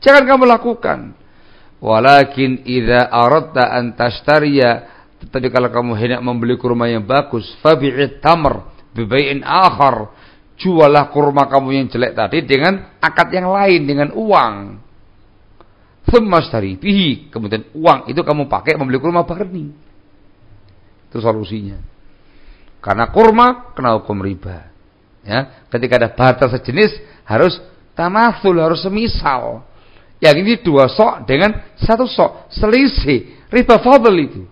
[0.00, 1.21] Jangan kamu lakukan
[1.82, 4.92] walakin idza aradta an tashtariya
[5.30, 8.66] tadi kalau kamu hendak membeli kurma yang bagus, fabi'it tamr
[8.96, 10.10] bibai'in akhar.
[10.58, 14.78] Jualah kurma kamu yang jelek tadi dengan akad yang lain, dengan uang.
[16.52, 17.32] dari bihi.
[17.32, 19.74] Kemudian uang itu kamu pakai membeli kurma barni.
[21.10, 21.82] Itu solusinya.
[22.78, 24.70] Karena kurma kena hukum riba.
[25.22, 27.54] Ya, ketika ada barter sejenis harus
[27.94, 29.62] tamasul, harus semisal.
[30.22, 34.46] Yang ini dua sok dengan satu sok, selisih, riba fadl itu.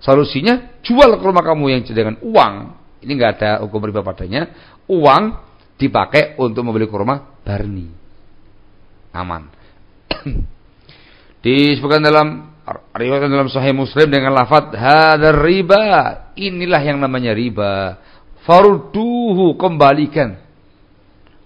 [0.00, 2.54] Solusinya jual ke rumah kamu yang dengan uang.
[3.04, 4.48] Ini nggak ada hukum riba padanya.
[4.88, 5.36] Uang
[5.76, 7.92] dipakai untuk membeli kurma barni.
[9.12, 9.52] Aman.
[11.44, 12.56] Disebutkan dalam
[12.96, 16.32] riwayat dalam Sahih Muslim dengan lafaz hadar riba.
[16.40, 18.00] Inilah yang namanya riba.
[18.48, 20.40] Farduhu kembalikan.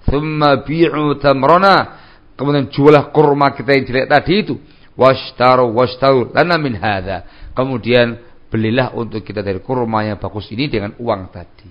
[0.06, 1.99] Thumma bi'u tamrona.
[2.40, 4.56] Kemudian jualah kurma kita yang jelek tadi itu.
[4.96, 7.28] Washtaru washtaru lana min hadha.
[7.52, 8.16] Kemudian
[8.48, 11.68] belilah untuk kita dari kurma yang bagus ini dengan uang tadi.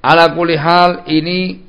[0.00, 1.60] Ala kulli hal ini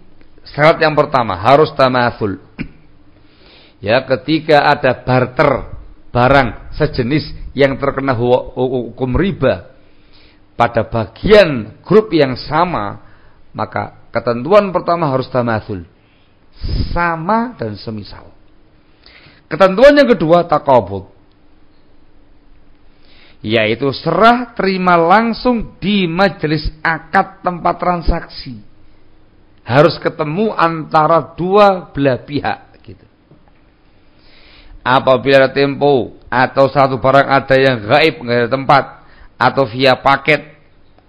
[0.48, 2.40] syarat yang pertama harus tamasul.
[3.84, 5.76] ya, ketika ada barter
[6.08, 9.76] barang sejenis yang terkena hukum riba
[10.56, 13.04] pada bagian grup yang sama,
[13.52, 15.91] maka ketentuan pertama harus tamasul.
[16.92, 18.30] Sama dan semisal.
[19.48, 21.12] Ketentuan yang kedua takabud
[23.42, 28.62] yaitu serah terima langsung di majelis akad tempat transaksi.
[29.66, 33.06] Harus ketemu antara dua belah pihak gitu.
[34.82, 38.84] Apabila ada tempo atau satu barang ada yang gaib nggak ada tempat
[39.38, 40.42] atau via paket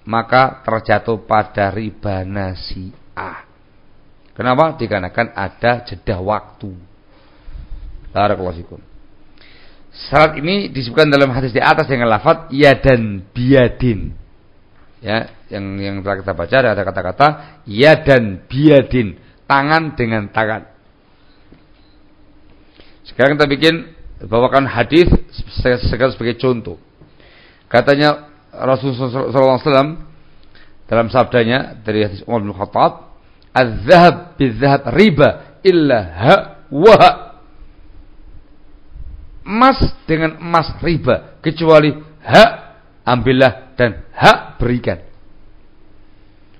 [0.08, 3.51] maka terjatuh pada riba nasi'ah.
[4.32, 4.76] Kenapa?
[4.80, 6.72] Dikarenakan ada jeda waktu.
[8.12, 8.80] Barakallahu
[9.92, 14.16] Syarat ini disebutkan dalam hadis di atas dengan lafaz ya dan biadin.
[15.04, 17.26] Ya, yang yang telah kita baca ada kata-kata
[17.68, 20.72] ya dan biadin, tangan dengan tangan.
[23.04, 23.92] Sekarang kita bikin
[24.24, 25.10] bawakan hadis
[25.60, 26.80] sebagai contoh.
[27.68, 29.96] Katanya Rasulullah SAW
[30.88, 33.11] dalam sabdanya dari hadis Umar bin Khattab,
[33.52, 36.34] "Az-zahab bil-zahab riba illa ha
[36.72, 37.32] wa ha."
[39.42, 41.90] emas dengan emas riba kecuali
[42.22, 42.50] hak
[43.02, 45.02] ambillah dan hak berikan.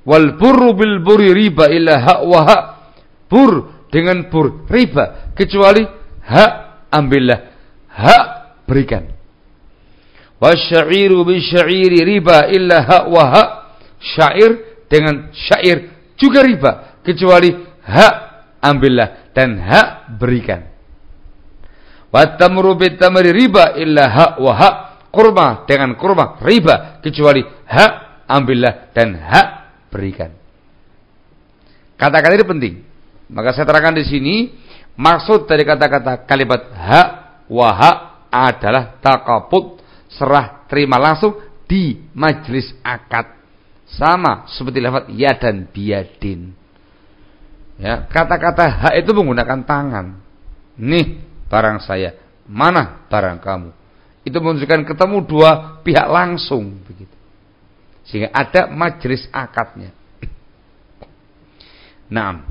[0.03, 2.63] Wal burru bil buri riba illa hak wa hak.
[3.31, 3.53] Bur
[3.89, 5.87] dengan bur riba kecuali
[6.27, 6.53] hak
[6.91, 7.41] ambillah
[7.87, 8.27] hak
[8.67, 9.07] berikan.
[10.43, 13.51] Wasyairu bil syairi riba illa hak wa hak.
[14.03, 18.15] Syair dengan syair juga riba kecuali hak
[18.63, 20.71] ambillah dan hak berikan.
[22.13, 24.77] Watamru bitamri riba illa hak wa hak.
[25.13, 27.93] Kurma dengan kurma riba kecuali hak
[28.33, 29.49] ambillah dan hak
[29.93, 30.33] berikan.
[32.01, 32.75] Kata-kata ini penting.
[33.29, 34.35] Maka saya terangkan di sini
[34.97, 37.09] maksud dari kata-kata kalimat hak
[37.53, 41.37] wahak adalah takaput serah terima langsung
[41.69, 43.42] di majelis akad.
[43.93, 46.57] Sama seperti lafaz ya dan biadin.
[47.77, 50.17] Ya, kata-kata hak itu menggunakan tangan.
[50.81, 51.21] Nih
[51.53, 52.17] barang saya,
[52.49, 53.71] mana barang kamu?
[54.23, 55.51] Itu menunjukkan ketemu dua
[55.85, 57.13] pihak langsung begitu.
[58.09, 59.93] Sehingga ada majelis akadnya.
[62.13, 62.45] Nah,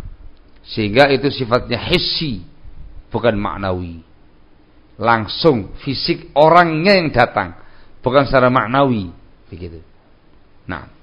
[0.66, 2.46] sehingga itu sifatnya hissi,
[3.10, 4.04] bukan maknawi.
[5.02, 7.58] Langsung fisik orangnya yang datang,
[8.06, 9.10] bukan secara maknawi,
[9.50, 9.82] begitu.
[10.70, 11.01] Nah,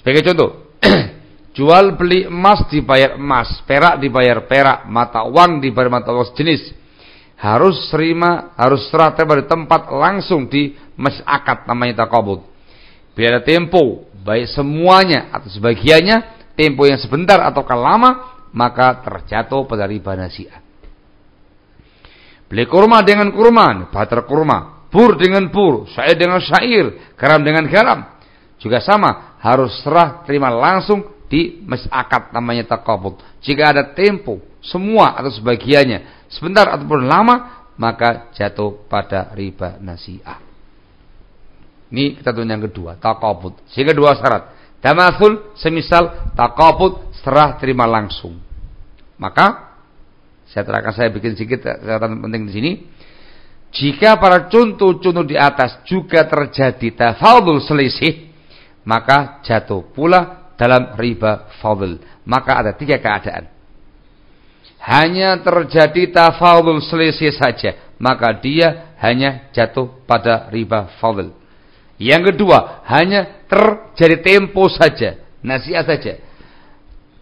[0.00, 0.50] sebagai contoh,
[1.56, 6.72] jual beli emas dibayar emas, perak dibayar perak, mata uang dibayar mata uang jenis.
[7.40, 12.44] Harus terima, harus serah terima di tempat langsung di masjid akad namanya takabut.
[13.16, 20.12] Biar tempo, baik semuanya atau sebagiannya tempo yang sebentar atau lama maka terjatuh pada riba
[20.18, 20.60] nasiah.
[22.50, 28.00] Beli kurma dengan kurma, bater kurma, pur dengan pur, syair dengan syair, garam dengan garam.
[28.60, 31.00] Juga sama, harus serah terima langsung
[31.32, 33.16] di akad namanya takabut.
[33.40, 40.36] Jika ada tempo, semua atau sebagiannya, sebentar ataupun lama, maka jatuh pada riba nasiah.
[41.90, 43.56] Ini ketentuan yang kedua, takabut.
[43.72, 44.52] Sehingga dua syarat.
[44.84, 48.36] Tamathul semisal takabut serah terima langsung.
[49.16, 49.76] Maka
[50.48, 52.72] saya terangkan saya bikin sedikit catatan penting di sini.
[53.70, 58.29] Jika para contoh-contoh di atas juga terjadi tafadul selisih,
[58.84, 62.00] maka jatuh pula dalam riba fadl.
[62.24, 63.48] Maka ada tiga keadaan.
[64.80, 71.32] Hanya terjadi tafadul selisih saja, maka dia hanya jatuh pada riba fadl.
[72.00, 76.16] Yang kedua, hanya terjadi tempo saja, nasihat saja.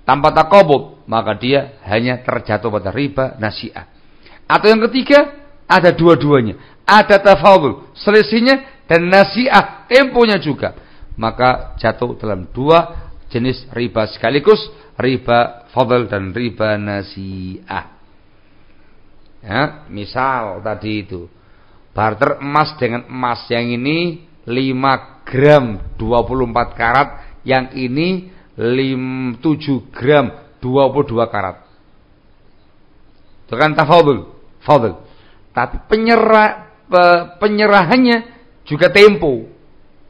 [0.07, 3.91] Tanpa takobut, maka dia hanya terjatuh pada riba nasihat.
[4.47, 5.35] Atau yang ketiga,
[5.67, 6.57] ada dua-duanya.
[6.87, 10.88] Ada tafadul, selisihnya dan nasihat, temponya juga.
[11.19, 14.63] Maka jatuh dalam dua jenis riba sekaligus,
[14.95, 17.99] riba fadl dan riba nasiah.
[19.39, 21.31] Ya, misal tadi itu
[21.95, 25.65] barter emas dengan emas yang ini 5 gram
[25.99, 27.09] 24 karat,
[27.45, 30.27] yang ini 5, 7 gram
[30.63, 31.67] 22 karat.
[33.47, 35.05] Itu kan tafadul, fadl.
[35.53, 36.71] Tapi penyerah
[37.43, 38.19] penyerahannya
[38.65, 39.51] juga tempo.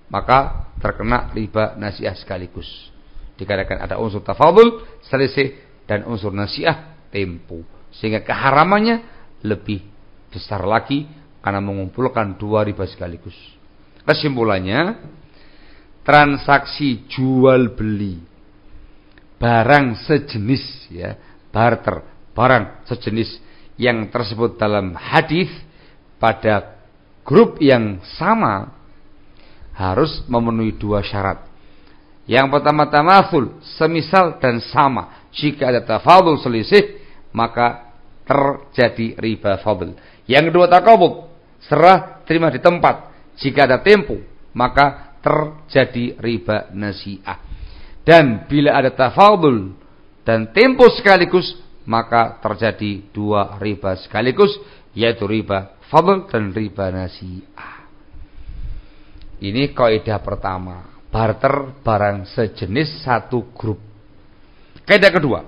[0.09, 2.67] Maka terkena riba nasiah sekaligus.
[3.39, 5.55] Dikarenakan ada unsur tafadul, selisih
[5.87, 7.63] dan unsur nasiah tempo.
[7.95, 9.03] Sehingga keharamannya
[9.47, 9.83] lebih
[10.31, 11.07] besar lagi
[11.39, 13.37] karena mengumpulkan dua riba sekaligus.
[14.03, 14.99] Kesimpulannya,
[16.03, 18.29] transaksi jual beli
[19.39, 21.15] barang sejenis ya,
[21.55, 22.03] barter,
[22.35, 23.39] barang sejenis
[23.79, 25.49] yang tersebut dalam hadis
[26.19, 26.83] pada
[27.23, 28.78] grup yang sama
[29.79, 31.47] harus memenuhi dua syarat.
[32.27, 35.31] Yang pertama tamasul, semisal dan sama.
[35.31, 36.99] Jika ada tafadul selisih,
[37.31, 37.95] maka
[38.27, 39.95] terjadi riba fadl.
[40.29, 41.31] Yang kedua takabut,
[41.65, 44.19] serah terima di tempat jika ada tempo,
[44.53, 47.39] maka terjadi riba nasiah.
[48.03, 49.73] Dan bila ada tafadul
[50.27, 51.55] dan tempo sekaligus,
[51.89, 54.53] maka terjadi dua riba sekaligus,
[54.93, 57.78] yaitu riba fadl dan riba nasiah.
[59.39, 60.83] Ini kaidah pertama,
[61.15, 63.79] barter barang sejenis satu grup.
[64.83, 65.41] Kaidah kedua.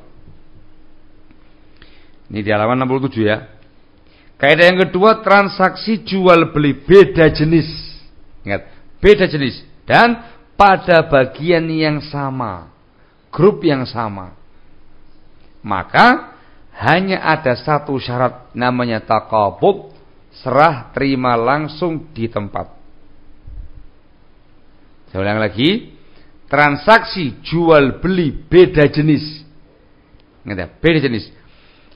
[2.31, 3.39] Ini di halaman 67 ya.
[4.39, 7.67] Kaidah yang kedua transaksi jual beli beda jenis.
[8.47, 8.71] Ingat,
[9.03, 10.23] beda jenis dan
[10.55, 12.71] pada bagian yang sama,
[13.29, 14.33] grup yang sama.
[15.61, 16.39] Maka
[16.73, 19.93] hanya ada satu syarat namanya takabut,
[20.41, 22.80] serah terima langsung di tempat.
[25.11, 25.95] Saya ulang lagi,
[26.47, 29.43] transaksi jual beli beda jenis.
[30.47, 31.41] Ya, beda jenis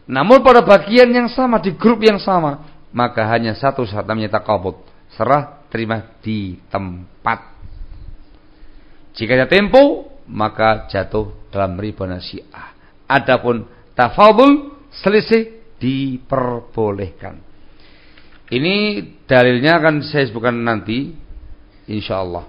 [0.04, 4.84] namun pada bagian yang sama di grup yang sama, maka hanya satu syarat namanya takabut,
[5.16, 7.56] serah terima di tempat.
[9.16, 12.76] Jika ada tempo, maka jatuh dalam riba nasiah.
[13.08, 13.64] Adapun
[13.96, 17.40] tafadul selisih diperbolehkan.
[18.52, 18.74] Ini
[19.24, 21.16] dalilnya akan saya sebutkan nanti
[21.88, 22.44] insya Allah.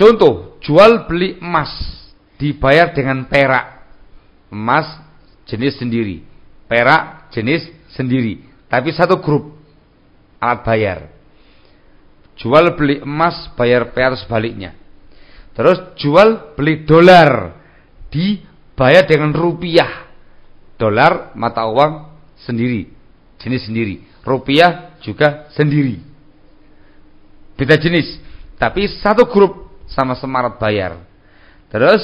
[0.00, 1.68] Contoh, jual beli emas
[2.40, 3.84] dibayar dengan perak.
[4.48, 4.88] Emas
[5.44, 6.24] jenis sendiri.
[6.64, 8.40] Perak jenis sendiri.
[8.72, 9.60] Tapi satu grup
[10.40, 10.98] alat bayar.
[12.40, 14.72] Jual beli emas bayar perak sebaliknya.
[15.52, 17.60] Terus jual beli dolar
[18.08, 20.08] dibayar dengan rupiah.
[20.80, 22.08] Dolar mata uang
[22.40, 22.88] sendiri,
[23.36, 24.00] jenis sendiri.
[24.24, 26.00] Rupiah juga sendiri.
[27.60, 28.16] Beda jenis,
[28.56, 29.59] tapi satu grup
[29.94, 30.98] sama semarat bayar.
[31.70, 32.02] Terus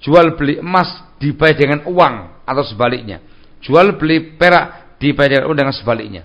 [0.00, 0.88] jual beli emas
[1.20, 3.20] dibayar dengan uang atau sebaliknya.
[3.62, 6.22] Jual beli perak dibayar dengan uang dengan sebaliknya.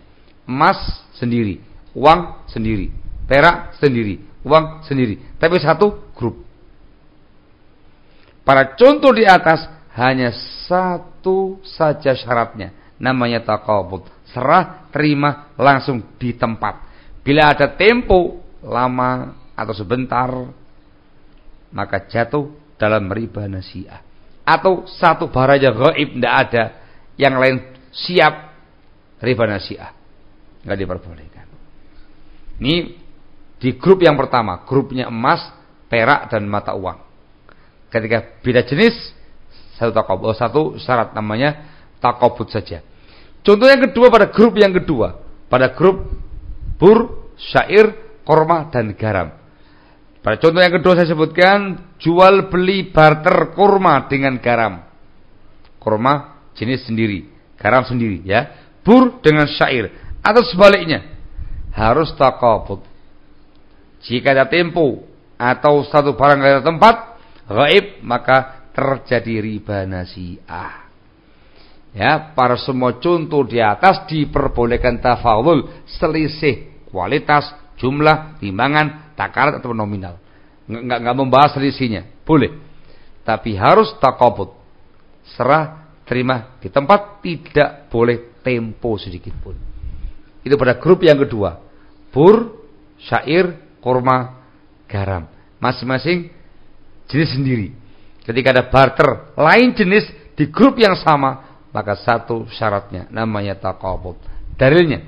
[0.47, 0.79] Emas
[1.19, 1.59] sendiri,
[1.93, 2.89] uang sendiri,
[3.27, 5.37] perak sendiri, uang sendiri.
[5.37, 6.47] Tapi satu grup.
[8.47, 9.67] Para contoh di atas
[9.99, 10.31] hanya
[10.65, 12.71] satu saja syaratnya.
[12.97, 14.07] Namanya takabut.
[14.31, 16.87] Serah, terima, langsung di tempat.
[17.21, 20.31] Bila ada tempo lama atau sebentar,
[21.71, 24.03] maka jatuh dalam riba nasiah.
[24.47, 26.63] Atau satu barang yang gaib tidak ada,
[27.19, 27.57] yang lain
[27.91, 28.55] siap
[29.19, 29.91] riba nasiah.
[30.63, 31.47] Nggak diperbolehkan.
[32.57, 32.75] Ini
[33.57, 35.41] di grup yang pertama, grupnya emas,
[35.89, 37.01] perak dan mata uang.
[37.89, 38.95] Ketika beda jenis
[39.77, 41.69] satu takobut, oh, satu syarat namanya
[42.01, 42.81] takobut saja.
[43.45, 46.11] Contoh yang kedua pada grup yang kedua, pada grup
[46.81, 49.31] bur, syair, korma dan garam.
[50.27, 54.83] Pada contoh yang kedua saya sebutkan jual beli barter kurma dengan garam.
[55.79, 58.51] Kurma jenis sendiri, garam sendiri ya.
[58.83, 59.87] Bur dengan syair
[60.19, 61.15] atau sebaliknya
[61.71, 62.83] harus takabut.
[64.03, 65.07] Jika ada tempo
[65.39, 66.95] atau satu barang ada tempat
[67.47, 70.91] gaib maka terjadi riba nasiah.
[71.95, 77.47] Ya, para semua contoh di atas diperbolehkan tafawul selisih kualitas,
[77.79, 80.21] jumlah, timbangan, takaran atau nominal.
[80.69, 82.53] Enggak enggak membahas selisihnya, boleh.
[83.25, 84.53] Tapi harus takabut.
[85.35, 89.57] Serah terima di tempat tidak boleh tempo sedikit pun.
[90.45, 91.59] Itu pada grup yang kedua.
[92.13, 92.63] Bur,
[93.03, 94.39] syair, kurma,
[94.87, 95.27] garam.
[95.59, 96.31] Masing-masing
[97.11, 97.67] jenis sendiri.
[98.23, 100.07] Ketika ada barter lain jenis
[100.39, 104.15] di grup yang sama, maka satu syaratnya namanya takabut.
[104.55, 105.03] Dalilnya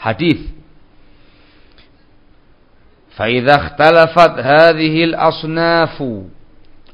[0.00, 0.48] hadis
[3.18, 6.30] Faidah talafat hadhil asnafu.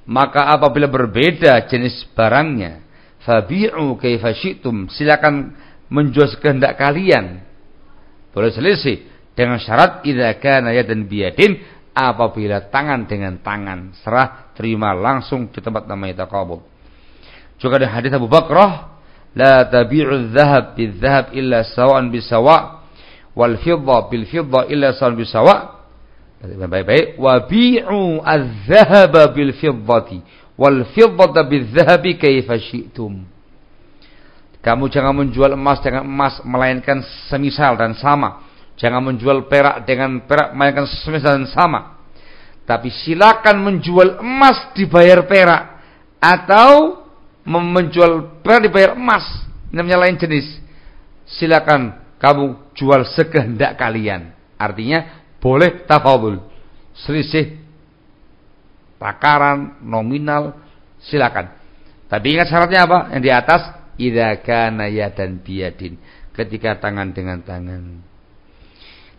[0.09, 2.81] Maka apabila berbeda jenis barangnya
[3.25, 5.53] fabi'u kaifasyitum silakan
[5.93, 7.45] menjual sekehendak kalian.
[8.33, 9.05] Boleh selisih
[9.37, 11.61] dengan syarat idza kana yadan biyadin
[11.95, 16.63] apabila tangan dengan tangan serah terima langsung di tempat namanya taqabul
[17.59, 18.99] juga ada hadis Abu Bakrah
[19.35, 22.83] la tabi'u dzahab bidzahab illa sawa'an bisawa'
[23.35, 25.59] wal fidda bil fidda illa sawa'an bisawa'
[26.45, 30.21] Baik-baik, wa bi'u adz-dzahaba bil fiddati
[30.61, 33.25] wal fiddata bidzahabi kaifa syi'tum.
[34.61, 40.51] Kamu jangan menjual emas dengan emas melainkan semisal dan sama Jangan menjual perak dengan perak
[40.55, 42.03] melainkan semisal dan sama.
[42.67, 45.79] Tapi silakan menjual emas dibayar perak
[46.19, 47.05] atau
[47.47, 49.23] menjual perak dibayar emas.
[49.71, 50.59] Namanya lain jenis.
[51.39, 54.35] Silakan kamu jual sekehendak kalian.
[54.59, 56.41] Artinya boleh tafadhul.
[56.97, 57.61] Selisih
[58.97, 60.57] takaran nominal
[61.05, 61.53] silakan.
[62.09, 62.99] Tapi ingat syaratnya apa?
[63.13, 63.63] Yang di atas
[64.01, 66.01] idza kana dan biadin.
[66.33, 68.01] Ketika tangan dengan tangan.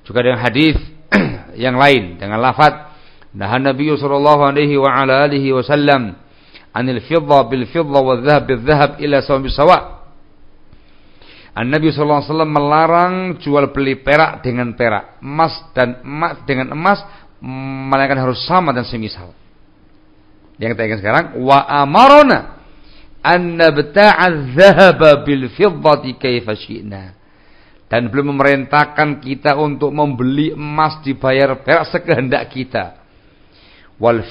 [0.01, 0.81] Juga dengan hadis
[1.63, 2.95] yang lain dengan lafaz
[3.35, 6.15] Nah Nabi sallallahu alaihi wa ala alihi wasallam
[6.71, 9.19] anil fidda bil fidda wa dhahab bil dhahab ila
[9.51, 9.94] sawa.
[11.55, 16.99] An Nabi wasallam melarang jual beli perak dengan perak, emas dan emas dengan emas
[17.87, 19.31] melainkan harus sama dan semisal.
[20.59, 22.59] Yang kita ingat sekarang wa amarona
[23.23, 23.55] an
[25.23, 25.43] bil
[27.85, 32.99] dan belum memerintahkan kita untuk membeli emas dibayar perak sekehendak kita.
[33.95, 34.27] Wal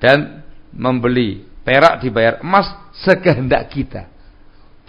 [0.00, 0.18] dan
[0.72, 2.72] membeli perak dibayar emas
[3.04, 4.08] sekehendak kita.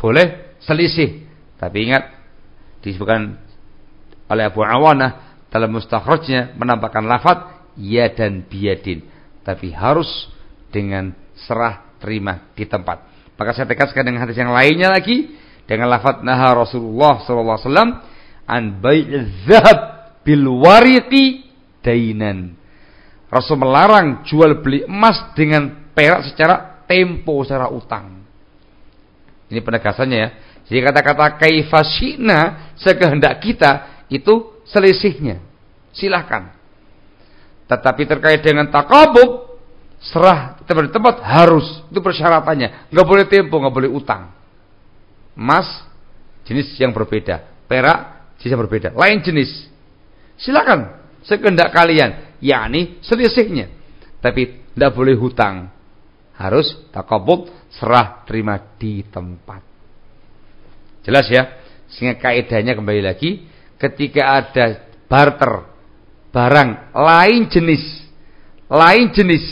[0.01, 1.29] Boleh selisih,
[1.61, 2.09] tapi ingat
[2.81, 3.37] disebutkan
[4.25, 9.05] oleh Abu Awanah dalam mustakhrajnya menampakkan lafaz ya dan biadin,
[9.45, 10.09] tapi harus
[10.73, 13.05] dengan serah terima di tempat.
[13.37, 15.37] Maka saya tegaskan dengan hadis yang lainnya lagi
[15.69, 17.91] dengan lafaz naha Rasulullah sallallahu alaihi wasallam
[18.49, 19.79] an bai'iz zahab
[20.25, 21.45] bil wariqi
[21.85, 22.57] dainan.
[23.31, 28.20] Rasul melarang jual beli emas dengan perak secara tempo secara utang.
[29.51, 30.29] Ini penegasannya ya.
[30.71, 35.43] Jadi kata-kata kaifasina sekehendak kita itu selisihnya.
[35.91, 36.55] Silahkan.
[37.67, 39.59] Tetapi terkait dengan takabub
[40.01, 42.89] serah tempat tempat harus itu persyaratannya.
[42.89, 44.41] Nggak boleh tempo, nggak boleh utang
[45.35, 45.67] emas
[46.43, 49.69] jenis yang berbeda, perak jenis yang berbeda, lain jenis.
[50.41, 53.69] Silakan sekehendak kalian, yakni selisihnya.
[54.21, 55.69] Tapi tidak boleh hutang,
[56.41, 59.61] harus takabut serah terima di tempat.
[61.05, 61.61] Jelas ya?
[61.91, 63.45] Sehingga kaidahnya kembali lagi
[63.77, 64.65] ketika ada
[65.05, 65.71] barter
[66.31, 67.83] barang lain jenis,
[68.71, 69.45] lain jenis,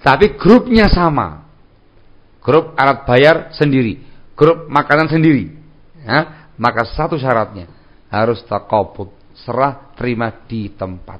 [0.00, 1.42] tapi grupnya sama.
[2.38, 3.98] Grup alat bayar sendiri,
[4.38, 5.50] grup makanan sendiri.
[6.06, 7.66] Ya, maka satu syaratnya
[8.06, 11.18] harus takabut serah terima di tempat.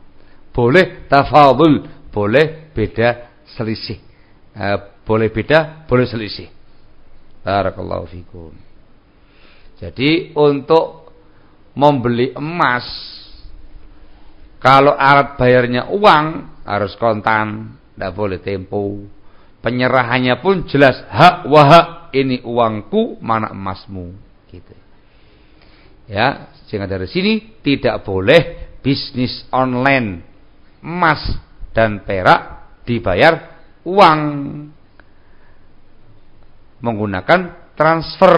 [0.55, 1.83] Boleh tafadul,
[2.15, 4.06] boleh beda selisih.
[4.57, 6.49] Eh, boleh beda, boleh selisih.
[7.45, 8.57] Barakallahu fikum.
[9.77, 11.13] Jadi untuk
[11.77, 12.89] membeli emas
[14.57, 16.27] kalau alat bayarnya uang
[16.65, 19.05] harus kontan, tidak boleh tempo.
[19.61, 24.17] Penyerahannya pun jelas hak wahak ini uangku mana emasmu
[24.49, 24.75] gitu.
[26.09, 30.23] Ya, sehingga dari sini tidak boleh bisnis online
[30.81, 31.21] emas
[31.75, 33.56] dan perak dibayar
[33.87, 34.21] uang.
[36.83, 38.35] Menggunakan transfer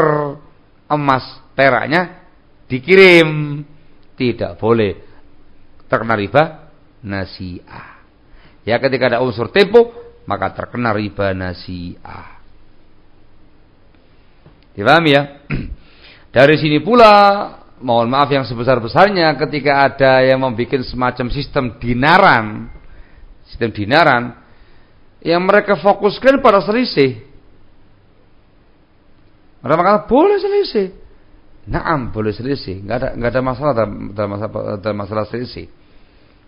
[0.92, 1.24] emas
[1.56, 2.28] peraknya
[2.68, 3.64] dikirim.
[4.18, 4.92] Tidak boleh
[5.88, 6.68] terkena riba
[7.02, 8.02] nasiah.
[8.66, 9.94] Ya ketika ada unsur tempo
[10.28, 12.38] maka terkena riba nasiah.
[14.76, 15.22] Dipahami ya?
[16.36, 17.14] Dari sini pula
[17.80, 22.66] mohon maaf yang sebesar-besarnya ketika ada yang membuat semacam sistem dinaran
[23.46, 24.34] sistem dinaran
[25.22, 27.28] yang mereka fokuskan pada selisih
[29.58, 30.88] mereka mengatakan boleh selisih.
[31.68, 35.68] Naam boleh selisih, nggak ada nggak ada masalah dalam, dalam masalah, dalam masalah selisih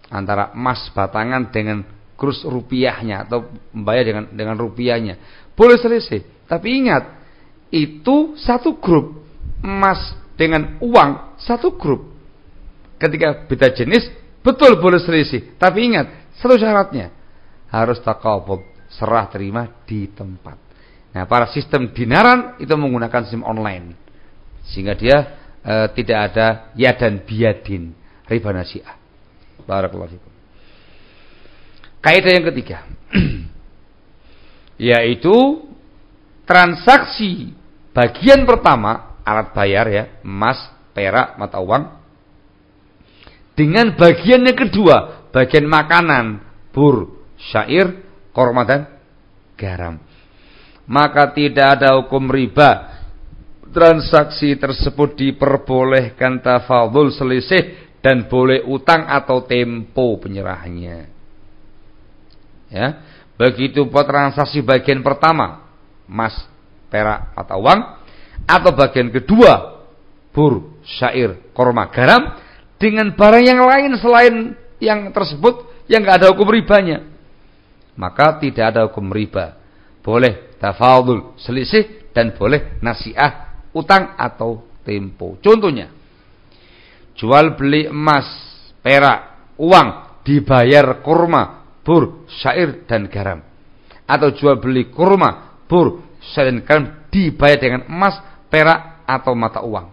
[0.08, 1.84] antara emas batangan dengan
[2.16, 5.14] kurs rupiahnya atau membayar dengan dengan rupiahnya
[5.52, 6.24] boleh selisih.
[6.48, 7.04] Tapi ingat
[7.68, 9.20] itu satu grup
[9.60, 12.08] emas dengan uang satu grup.
[12.96, 14.08] Ketika beda jenis
[14.40, 15.52] betul boleh selisih.
[15.60, 17.12] Tapi ingat satu syaratnya
[17.70, 20.58] harus takabub serah terima di tempat.
[21.10, 23.94] Nah, para sistem dinaran itu menggunakan sistem online.
[24.70, 25.18] Sehingga dia
[25.62, 26.46] e, tidak ada
[26.78, 27.94] ya dan biadin
[28.26, 28.94] riba nasiah.
[29.66, 30.32] Barakallahu fikum.
[32.00, 32.78] Kaidah yang ketiga
[34.90, 35.68] yaitu
[36.48, 37.52] transaksi
[37.92, 40.58] bagian pertama alat bayar ya, emas,
[40.96, 42.00] perak, mata uang
[43.60, 46.40] dengan bagian yang kedua, bagian makanan,
[46.72, 48.04] bur, syair,
[48.36, 48.86] korma dan
[49.56, 50.10] garam
[50.90, 52.98] maka tidak ada hukum riba.
[53.70, 61.06] Transaksi tersebut diperbolehkan tafadhul selisih dan boleh utang atau tempo penyerahannya.
[62.66, 62.86] Ya,
[63.38, 65.70] begitu buat transaksi bagian pertama,
[66.10, 66.34] emas,
[66.90, 67.80] perak atau uang,
[68.50, 69.86] atau bagian kedua,
[70.34, 72.42] bur, syair, korma, garam,
[72.74, 74.34] dengan barang yang lain selain
[74.82, 77.06] yang tersebut yang nggak ada hukum ribanya,
[78.00, 79.60] maka tidak ada hukum riba.
[80.00, 85.36] Boleh tafadul selisih dan boleh nasiah utang atau tempo.
[85.44, 85.92] Contohnya
[87.20, 88.24] jual beli emas,
[88.80, 93.44] perak, uang dibayar kurma, bur, syair dan garam.
[94.08, 96.00] Atau jual beli kurma, bur,
[96.32, 98.16] syair dan garam dibayar dengan emas,
[98.48, 99.92] perak atau mata uang.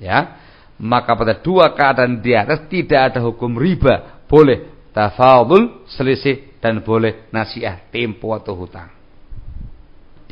[0.00, 0.40] Ya.
[0.78, 7.30] Maka pada dua keadaan di atas tidak ada hukum riba, boleh tafadul selisih dan boleh
[7.30, 8.90] nasiah tempo atau hutang.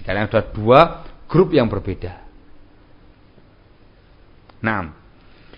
[0.02, 2.22] Karena ada dua grup yang berbeda.
[4.62, 4.90] Nah,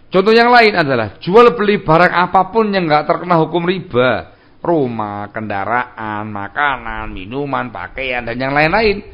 [0.09, 5.29] contoh yang lain adalah jual beli barang apa pun yang nggak terkena hukum riba, rumah,
[5.33, 9.05] kendaraan, makanan, minuman, pakaian dan yang lain-lain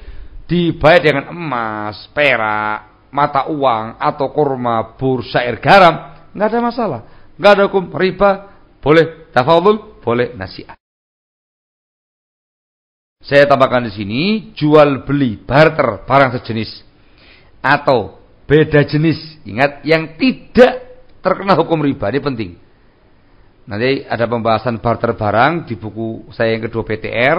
[0.46, 7.00] dibayar dengan emas, perak, mata uang atau kurma, bursa air garam, nggak ada masalah,
[7.38, 8.30] nggak ada hukum riba,
[8.78, 10.83] boleh tafadhul, boleh nasihat.
[13.24, 14.22] Saya tambahkan di sini
[14.52, 16.84] jual beli barter barang sejenis
[17.64, 19.16] atau beda jenis.
[19.48, 20.84] Ingat yang tidak
[21.24, 22.50] terkena hukum riba ini penting.
[23.64, 27.38] Nanti ada pembahasan barter barang di buku saya yang kedua PTR.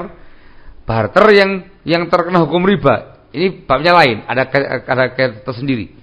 [0.89, 1.51] Barter yang
[1.85, 3.29] yang terkena hukum riba.
[3.29, 4.49] Ini babnya lain, ada
[4.89, 5.05] ada
[5.45, 5.93] tersendiri.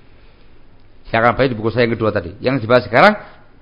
[1.10, 2.38] Saya akan bahas di buku saya yang kedua tadi.
[2.38, 3.14] Yang dibahas sekarang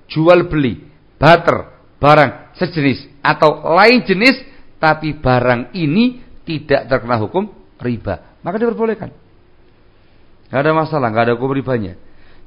[0.05, 0.85] jual beli
[1.17, 4.50] barter barang sejenis atau lain jenis
[4.81, 7.45] tapi barang ini tidak terkena hukum
[7.77, 9.13] riba, maka diperbolehkan.
[10.49, 11.93] Tidak ada masalah, nggak ada hukum ribanya.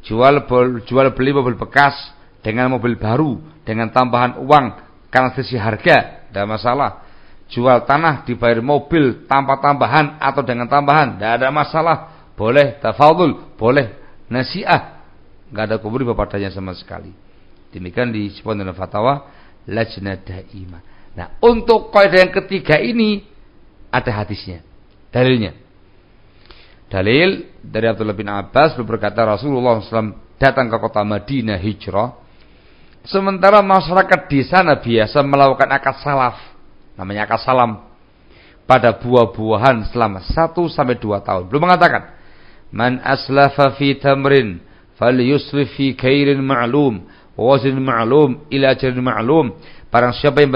[0.02, 0.44] Jual
[0.84, 1.94] jual beli mobil bekas
[2.44, 4.66] dengan mobil baru dengan tambahan uang
[5.08, 7.06] karena sisi harga, tidak masalah.
[7.48, 11.96] Jual tanah dibayar mobil tanpa tambahan atau dengan tambahan, tidak ada masalah.
[12.34, 13.94] Boleh tafadul, boleh
[14.26, 15.06] nasiah,
[15.54, 17.14] nggak ada hukum riba padanya sama sekali.
[17.70, 19.30] Demikian disebut dalam fatwa
[19.70, 20.93] lajnah daimah.
[21.14, 23.22] Nah, untuk kaidah yang ketiga ini
[23.94, 24.58] Ada hadisnya.
[25.14, 25.54] Dalilnya.
[26.90, 32.18] Dalil dari Abdullah bin Abbas berkata Rasulullah SAW datang ke kota Madinah hijrah.
[33.06, 36.38] Sementara masyarakat di sana biasa melakukan akad salaf.
[36.98, 37.86] Namanya akad salam.
[38.64, 41.42] Pada buah-buahan selama 1 sampai 2 tahun.
[41.52, 42.16] Belum mengatakan.
[42.74, 44.58] Man aslafa fi tamrin
[44.98, 47.06] fal yusrif fi kairin ma'lum.
[47.38, 49.46] Wazin ma'lum ila ajalin ma'lum.
[49.94, 50.50] Barang siapa yang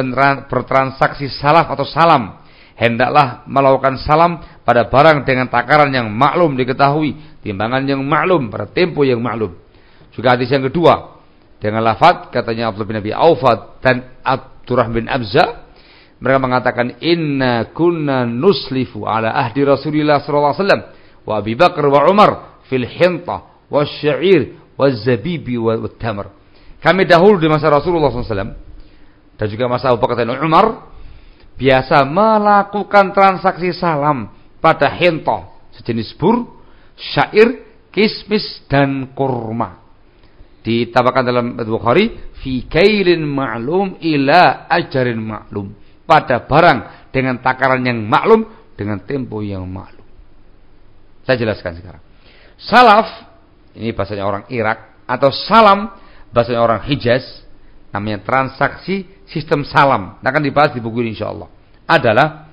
[0.50, 2.42] bertransaksi salaf atau salam.
[2.74, 7.38] Hendaklah melakukan salam pada barang dengan takaran yang maklum diketahui.
[7.46, 9.54] Timbangan yang maklum pada tempo yang maklum.
[10.10, 11.22] Juga hadis yang kedua
[11.58, 15.66] dengan lafaz katanya Abdullah bin Abi Aufad dan Abdurrahman bin Abza
[16.18, 20.80] mereka mengatakan inna kunna nuslifu ala ahdi alaihi wasallam
[21.26, 22.30] wa Abi Bakar wa Umar
[22.66, 26.30] fil hinta wa syair wa zabibi wa tamar
[26.78, 28.54] kami dahulu di masa Rasulullah SAW
[29.38, 30.90] dan juga masa Abu Bakar dan Umar
[31.54, 35.46] biasa melakukan transaksi salam pada hinta
[35.78, 36.42] sejenis bur,
[36.98, 37.62] syair,
[37.94, 39.78] kismis dan kurma.
[40.66, 45.70] Ditambahkan dalam Bukhari fi kailin ma'lum ila ajarin ma'lum.
[46.02, 49.98] Pada barang dengan takaran yang maklum dengan tempo yang maklum
[51.28, 52.00] saya jelaskan sekarang.
[52.56, 53.28] Salaf
[53.76, 55.92] ini bahasanya orang Irak atau salam
[56.32, 57.44] bahasanya orang Hijaz
[57.92, 61.48] namanya transaksi sistem salam akan dibahas di buku ini insyaallah
[61.88, 62.48] adalah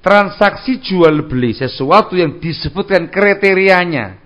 [0.00, 4.16] transaksi jual beli sesuatu yang disebutkan kriterianya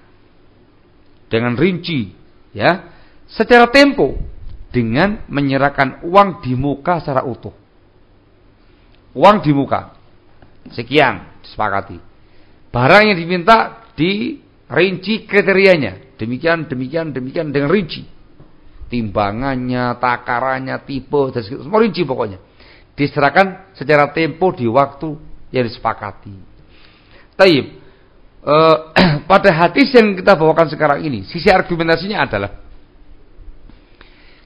[1.26, 2.14] dengan rinci
[2.54, 2.94] ya
[3.26, 4.14] secara tempo
[4.74, 7.54] dengan menyerahkan uang di muka secara utuh.
[9.14, 9.94] Uang di muka.
[10.74, 12.02] Sekian disepakati.
[12.74, 16.18] Barang yang diminta dirinci kriterianya.
[16.18, 18.02] Demikian, demikian, demikian dengan rinci.
[18.94, 22.38] Timbangannya, takarannya, tipe, dan semua rinci pokoknya.
[22.94, 25.18] Diserahkan secara tempo di waktu
[25.50, 26.30] yang disepakati.
[27.34, 27.66] Taib.
[28.38, 28.76] Eh,
[29.30, 32.50] pada hadis yang kita bawakan sekarang ini, sisi argumentasinya adalah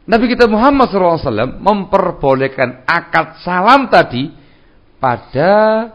[0.09, 4.32] Nabi kita Muhammad SAW memperbolehkan akad salam tadi
[4.96, 5.92] pada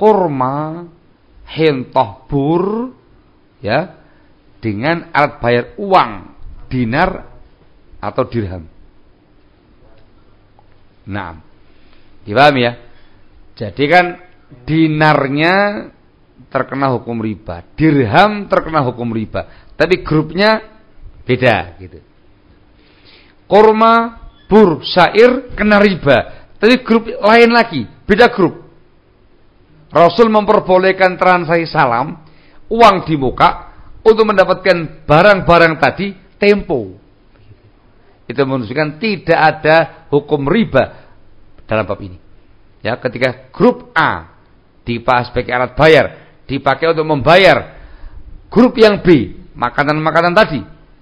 [0.00, 0.88] kurma,
[1.44, 2.96] hentoh bur,
[3.60, 4.00] ya,
[4.64, 6.12] dengan alat bayar uang,
[6.72, 7.35] dinar
[8.06, 8.64] atau dirham.
[11.06, 11.42] Nah,
[12.22, 12.72] dipahami ya?
[13.58, 14.06] Jadi kan
[14.62, 15.86] dinarnya
[16.50, 20.62] terkena hukum riba, dirham terkena hukum riba, tapi grupnya
[21.26, 21.98] beda gitu
[23.50, 26.50] korma, bur, syair kena riba.
[26.58, 28.66] Tapi grup lain lagi, beda grup.
[29.90, 32.20] Rasul memperbolehkan transaksi salam,
[32.68, 37.05] uang di muka untuk mendapatkan barang-barang tadi tempo.
[38.26, 39.76] Itu menunjukkan tidak ada
[40.10, 41.06] hukum riba
[41.66, 42.18] dalam bab ini.
[42.82, 44.34] Ya, ketika grup A
[44.86, 46.06] dipakai sebagai alat bayar,
[46.46, 47.78] dipakai untuk membayar
[48.50, 50.60] grup yang B, makanan-makanan tadi,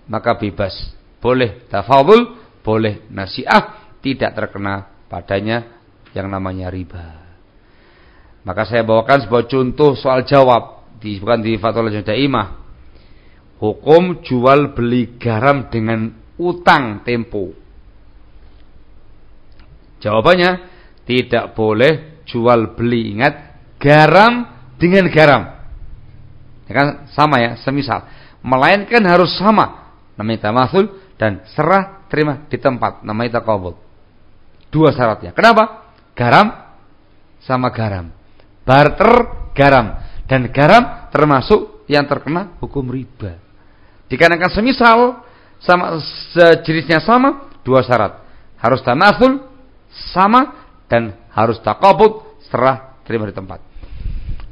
[0.09, 0.73] maka bebas
[1.21, 5.81] boleh tafadhul, boleh nasiah, tidak terkena padanya
[6.17, 7.25] yang namanya riba.
[8.45, 12.61] Maka saya bawakan sebuah contoh soal jawab di bukan di Fathul Daimah.
[13.61, 17.55] Hukum jual beli garam dengan utang tempo.
[20.03, 20.51] Jawabannya
[21.09, 23.35] tidak boleh jual beli ingat
[23.81, 25.43] garam dengan garam.
[26.65, 28.05] Ya kan sama ya, semisal.
[28.45, 29.97] Melainkan harus sama.
[30.17, 33.77] Namanya tamasul dan serah terima di tempat namanya takabul.
[34.71, 35.33] Dua syaratnya.
[35.33, 35.93] Kenapa?
[36.15, 36.47] Garam
[37.43, 38.11] sama garam.
[38.65, 39.13] Barter
[39.53, 43.37] garam dan garam termasuk yang terkena hukum riba.
[44.09, 44.99] Dikarenakan semisal
[45.65, 45.99] sama
[46.37, 48.21] sejenisnya sama, dua syarat.
[48.61, 49.45] Harus tamasul
[50.13, 53.61] sama dan harus takabut serah terima di tempat.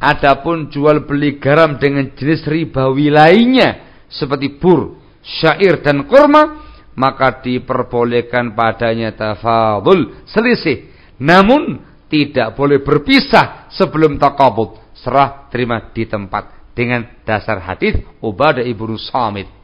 [0.02, 6.58] Adapun jual beli garam dengan jenis ribawi lainnya seperti bur, syair dan kurma
[6.98, 10.92] maka diperbolehkan padanya tafadul selisih
[11.22, 19.00] namun tidak boleh berpisah sebelum takabut serah terima di tempat dengan dasar hadis Ubadah ibnu
[19.00, 19.61] Samit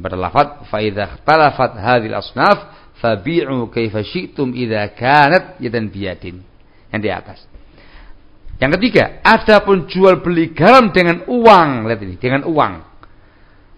[0.00, 2.58] pada lafaz fa idza ikhtalafat hadhil asnaf
[2.98, 6.42] fabi'u kaifa syi'tum idza kanat yadan biyadin
[6.90, 7.46] yang di atas
[8.58, 12.74] yang ketiga adapun jual beli garam dengan uang lihat ini dengan uang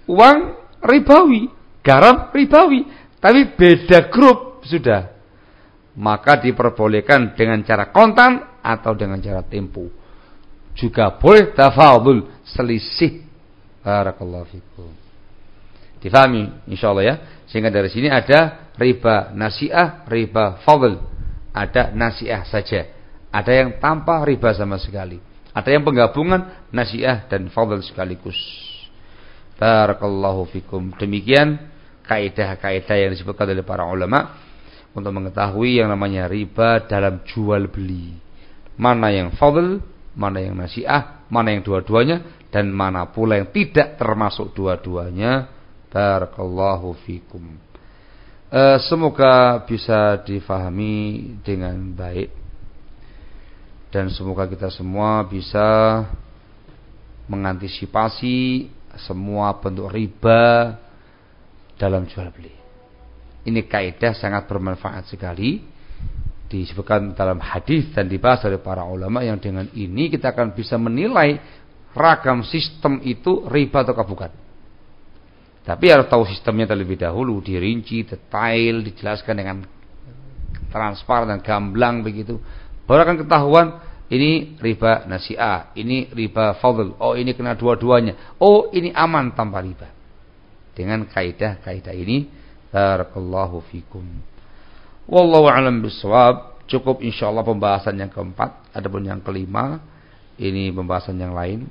[0.06, 0.36] uang
[0.84, 1.56] ribawi
[1.86, 2.82] garam ribawi,
[3.22, 5.14] tapi beda grup sudah.
[5.96, 9.86] Maka diperbolehkan dengan cara kontan atau dengan cara tempo.
[10.76, 13.24] Juga boleh tafadul selisih.
[13.80, 15.05] Barakallahu fikum.
[16.06, 17.14] Difahami insyaallah ya.
[17.50, 21.02] Sehingga dari sini ada riba nasiah, riba fadl.
[21.50, 22.86] Ada nasiah saja.
[23.34, 25.18] Ada yang tanpa riba sama sekali.
[25.50, 28.38] Ada yang penggabungan nasiah dan fadl sekaligus.
[29.58, 30.94] Barakallahu fikum.
[30.94, 31.58] Demikian
[32.06, 34.38] kaidah-kaidah yang disebutkan oleh para ulama
[34.94, 38.14] untuk mengetahui yang namanya riba dalam jual beli.
[38.78, 39.82] Mana yang fadl,
[40.14, 45.55] mana yang nasiah, mana yang dua-duanya dan mana pula yang tidak termasuk dua-duanya.
[45.90, 47.56] Barakallahu fikum.
[48.46, 52.30] E, semoga bisa difahami dengan baik
[53.90, 56.04] dan semoga kita semua bisa
[57.26, 58.68] mengantisipasi
[59.02, 60.76] semua bentuk riba
[61.76, 62.54] dalam jual beli.
[63.46, 65.62] Ini kaidah sangat bermanfaat sekali
[66.46, 71.42] disebutkan dalam hadis dan dibahas oleh para ulama yang dengan ini kita akan bisa menilai
[71.94, 74.45] ragam sistem itu riba atau bukan.
[75.66, 79.56] Tapi harus tahu sistemnya terlebih dahulu, dirinci, detail, dijelaskan dengan
[80.70, 82.38] transparan dan gamblang begitu.
[82.86, 83.66] Baru akan ketahuan
[84.06, 89.90] ini riba nasiah, ini riba fadl, oh ini kena dua-duanya, oh ini aman tanpa riba.
[90.70, 92.30] Dengan kaidah-kaidah ini,
[92.70, 94.06] barakallahu fikum.
[95.10, 96.54] Wallahu a'lam bishawab.
[96.66, 99.78] Cukup insyaallah pembahasan yang keempat, adapun yang kelima
[100.34, 101.70] ini pembahasan yang lain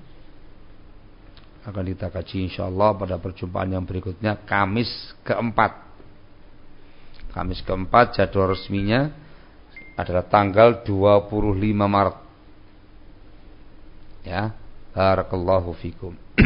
[1.66, 4.90] akan kita kaji insyaallah pada perjumpaan yang berikutnya Kamis
[5.26, 5.82] keempat.
[7.34, 9.10] Kamis keempat jadwal resminya
[9.98, 11.26] adalah tanggal 25
[11.74, 12.18] Maret
[14.26, 14.58] Ya,
[14.98, 16.18] barakallahu fikum.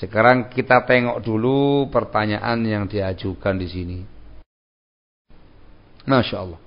[0.00, 3.98] Sekarang kita tengok dulu pertanyaan yang diajukan di sini.
[6.06, 6.60] Masya Allah.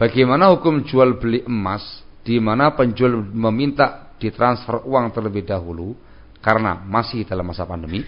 [0.00, 1.84] Bagaimana hukum jual beli emas
[2.24, 5.92] di mana penjual meminta ditransfer uang terlebih dahulu
[6.38, 8.02] karena masih dalam masa pandemi?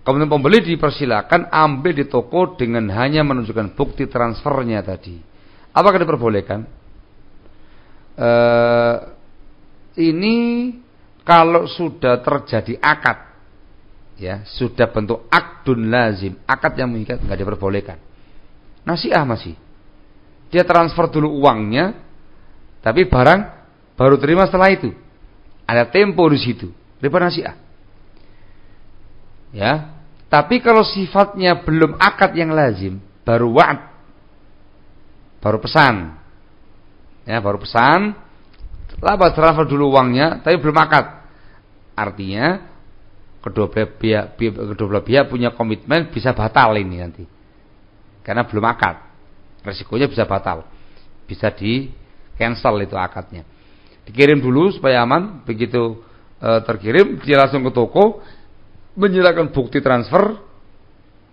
[0.00, 5.20] Kemudian pembeli dipersilakan ambil di toko dengan hanya menunjukkan bukti transfernya tadi.
[5.76, 6.60] Apakah diperbolehkan?
[8.16, 8.96] Uh,
[10.00, 10.36] ini
[11.22, 13.30] kalau sudah terjadi akad
[14.20, 17.96] ya sudah bentuk akdun lazim akad yang mengikat nggak diperbolehkan
[18.84, 19.56] nasiah masih
[20.52, 21.96] dia transfer dulu uangnya
[22.84, 23.40] tapi barang
[23.96, 24.92] baru terima setelah itu
[25.64, 26.68] ada tempo di situ
[27.00, 27.56] nasiah
[29.56, 29.96] ya
[30.30, 33.80] tapi kalau sifatnya belum akad yang lazim baru wa'ad
[35.40, 36.20] baru pesan
[37.24, 38.14] ya baru pesan
[39.00, 41.24] Laba transfer dulu uangnya, tapi belum akad.
[41.96, 42.68] Artinya
[43.40, 44.24] kedua belah pihak,
[44.76, 47.24] kedua belah pihak punya komitmen bisa batal ini nanti.
[48.20, 49.00] Karena belum akad.
[49.64, 50.68] Resikonya bisa batal.
[51.24, 51.88] Bisa di
[52.36, 53.48] cancel itu akadnya.
[54.04, 56.02] Dikirim dulu supaya aman, begitu
[56.40, 58.24] e, terkirim dia langsung ke toko
[58.96, 60.40] menyerahkan bukti transfer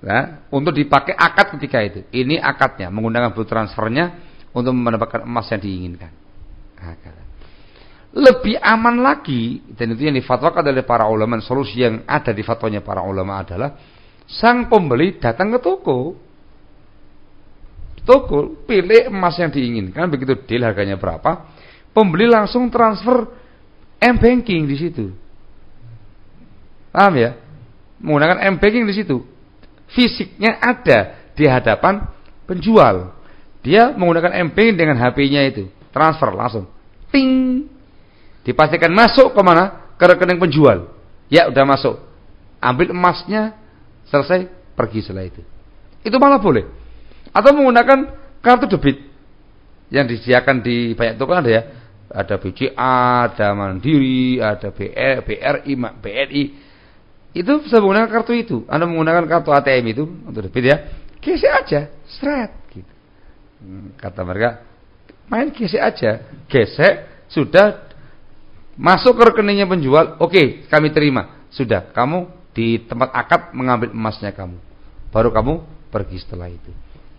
[0.03, 1.99] ya, untuk dipakai akad ketika itu.
[2.14, 4.05] Ini akadnya, menggunakan bukti transfernya
[4.51, 6.12] untuk mendapatkan emas yang diinginkan.
[6.78, 7.28] Akad
[8.18, 12.82] lebih aman lagi dan itu yang difatwakan oleh para ulama solusi yang ada di fatwanya
[12.82, 13.78] para ulama adalah
[14.26, 16.18] sang pembeli datang ke toko
[18.01, 21.51] toko pilih emas yang diinginkan begitu deal harganya berapa
[21.93, 23.28] pembeli langsung transfer
[23.98, 25.06] m banking di situ
[26.93, 27.38] paham ya
[28.02, 29.26] menggunakan m banking di situ
[29.91, 32.08] fisiknya ada di hadapan
[32.45, 33.14] penjual
[33.62, 36.70] dia menggunakan m banking dengan HP-nya itu transfer langsung
[37.10, 37.68] ting
[38.48, 39.91] Dipastikan masuk ke mana?
[40.00, 40.88] Ke rekening penjual.
[41.28, 42.00] Ya, udah masuk.
[42.64, 43.60] Ambil emasnya,
[44.08, 45.43] selesai, pergi setelah itu.
[46.00, 46.64] Itu malah boleh.
[47.36, 48.08] Atau menggunakan
[48.39, 49.04] kartu debit
[49.91, 51.62] yang disediakan di banyak toko ada ya.
[52.08, 56.43] Ada BCA, ada Mandiri, ada BR, BRI, BNI.
[57.36, 58.58] Itu bisa menggunakan kartu itu.
[58.72, 60.78] Anda menggunakan kartu ATM itu untuk debit ya.
[61.20, 62.93] Gesek aja, seret gitu.
[63.60, 64.64] Hmm, kata mereka,
[65.28, 66.24] main gesek aja.
[66.47, 67.88] Gesek sudah
[68.78, 71.49] Masuk ke rekeningnya penjual, oke, kami terima.
[71.49, 74.62] Sudah, kamu di tempat akad mengambil emasnya kamu.
[75.10, 76.70] Baru kamu pergi setelah itu.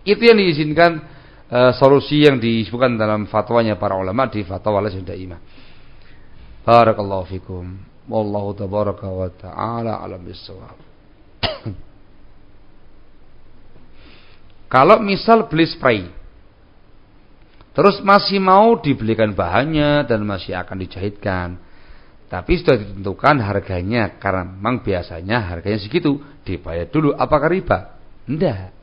[0.07, 1.03] Itu yang diizinkan
[1.49, 5.39] uh, solusi yang disebutkan dalam fatwanya para ulama di fatwa Lajnah Daimah.
[6.63, 7.65] Barakallahu fikum.
[8.09, 10.77] Wallahu tabaraka wa ta'ala alam bisawab.
[14.73, 16.19] Kalau misal beli spray
[17.79, 21.55] Terus masih mau dibelikan bahannya dan masih akan dijahitkan.
[22.27, 26.19] Tapi sudah ditentukan harganya karena memang biasanya harganya segitu.
[26.43, 27.97] Dibayar dulu apakah riba?
[28.27, 28.78] Tidak.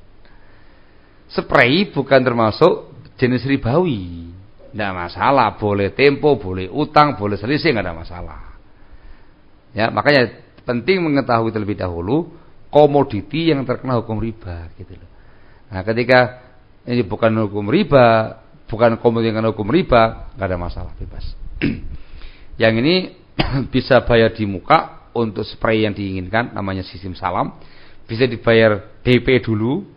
[1.30, 4.30] Spray bukan termasuk jenis ribawi.
[4.70, 8.40] Tidak masalah, boleh tempo, boleh utang, boleh selisih, nggak ada masalah.
[9.72, 10.36] Ya, makanya
[10.68, 12.28] penting mengetahui terlebih dahulu
[12.68, 15.08] komoditi yang terkena hukum riba gitu loh.
[15.72, 16.44] Nah, ketika
[16.84, 21.24] ini bukan hukum riba, bukan dengan hukum riba, nggak ada masalah bebas.
[22.62, 23.16] yang ini
[23.74, 27.56] bisa bayar di muka untuk spray yang diinginkan, namanya sistem salam.
[28.06, 29.95] Bisa dibayar DP dulu,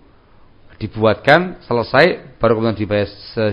[0.80, 3.08] dibuatkan, selesai, baru kemudian dibayar,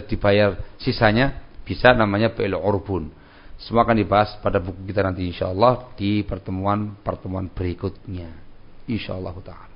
[0.06, 3.10] dibayar sisanya, bisa namanya PL Urbun.
[3.58, 8.30] Semua akan dibahas pada buku kita nanti insya Allah di pertemuan-pertemuan berikutnya.
[8.86, 9.74] Insya Allah ta'ala.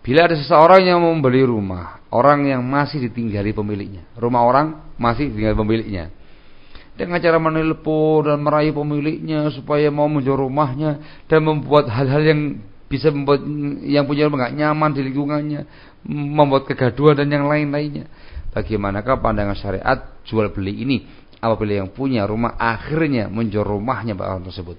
[0.00, 5.56] Bila ada seseorang yang membeli rumah, orang yang masih ditinggali pemiliknya, rumah orang masih ditinggali
[5.56, 6.04] pemiliknya,
[6.96, 12.40] dengan cara menelpon dan meraih pemiliknya supaya mau menjual rumahnya dan membuat hal-hal yang
[12.90, 13.46] bisa membuat
[13.86, 15.60] yang punya rumah nggak nyaman di lingkungannya,
[16.10, 18.10] membuat kegaduhan dan yang lain-lainnya.
[18.50, 21.06] Bagaimanakah pandangan syariat jual beli ini
[21.38, 24.74] apabila yang punya rumah akhirnya menjual rumahnya orang tersebut?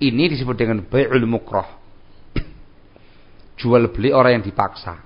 [0.00, 1.68] Ini disebut dengan bai'ul mukrah
[3.60, 5.04] jual beli orang yang dipaksa.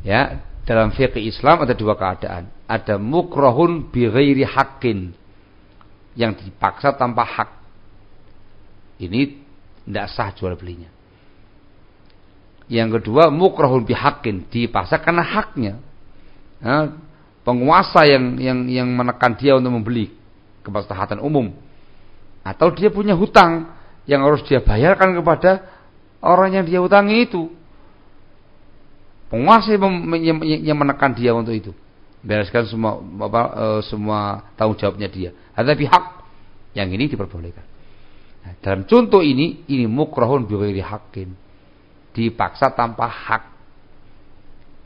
[0.00, 2.48] Ya, dalam fikih Islam ada dua keadaan.
[2.64, 5.12] Ada mukrohun bi ghairi haqqin
[6.16, 7.50] yang dipaksa tanpa hak.
[8.96, 9.47] Ini
[9.88, 10.92] tidak sah jual belinya.
[12.68, 15.80] Yang kedua mukrohun bi haqqin dipaksa karena haknya.
[16.60, 16.92] Ya,
[17.48, 20.12] penguasa yang yang yang menekan dia untuk membeli
[20.60, 21.56] kemaslahatan umum
[22.44, 23.72] atau dia punya hutang
[24.04, 25.64] yang harus dia bayarkan kepada
[26.20, 27.48] orang yang dia utangi itu.
[29.28, 31.72] Penguasa yang menekan dia untuk itu.
[32.24, 35.30] Bereskan semua apa, e, semua tanggung jawabnya dia.
[35.52, 36.04] Ada pihak
[36.72, 37.77] yang ini diperbolehkan.
[38.62, 41.28] Dalam contoh ini, ini mukrahun biwiri hakin.
[42.14, 43.44] Dipaksa tanpa hak.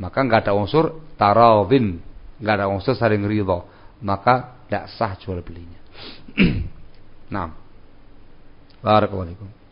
[0.00, 2.02] Maka nggak ada unsur tarawin,
[2.42, 3.62] nggak ada unsur saling ridho.
[4.02, 5.78] Maka tidak sah jual belinya.
[7.34, 7.54] nah,
[8.82, 9.62] Barakallahu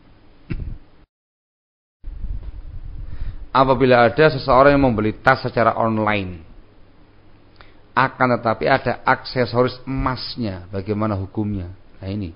[3.51, 6.39] apabila ada seseorang yang membeli tas secara online
[7.91, 11.67] akan tetapi ada aksesoris emasnya bagaimana hukumnya
[11.99, 12.31] nah ini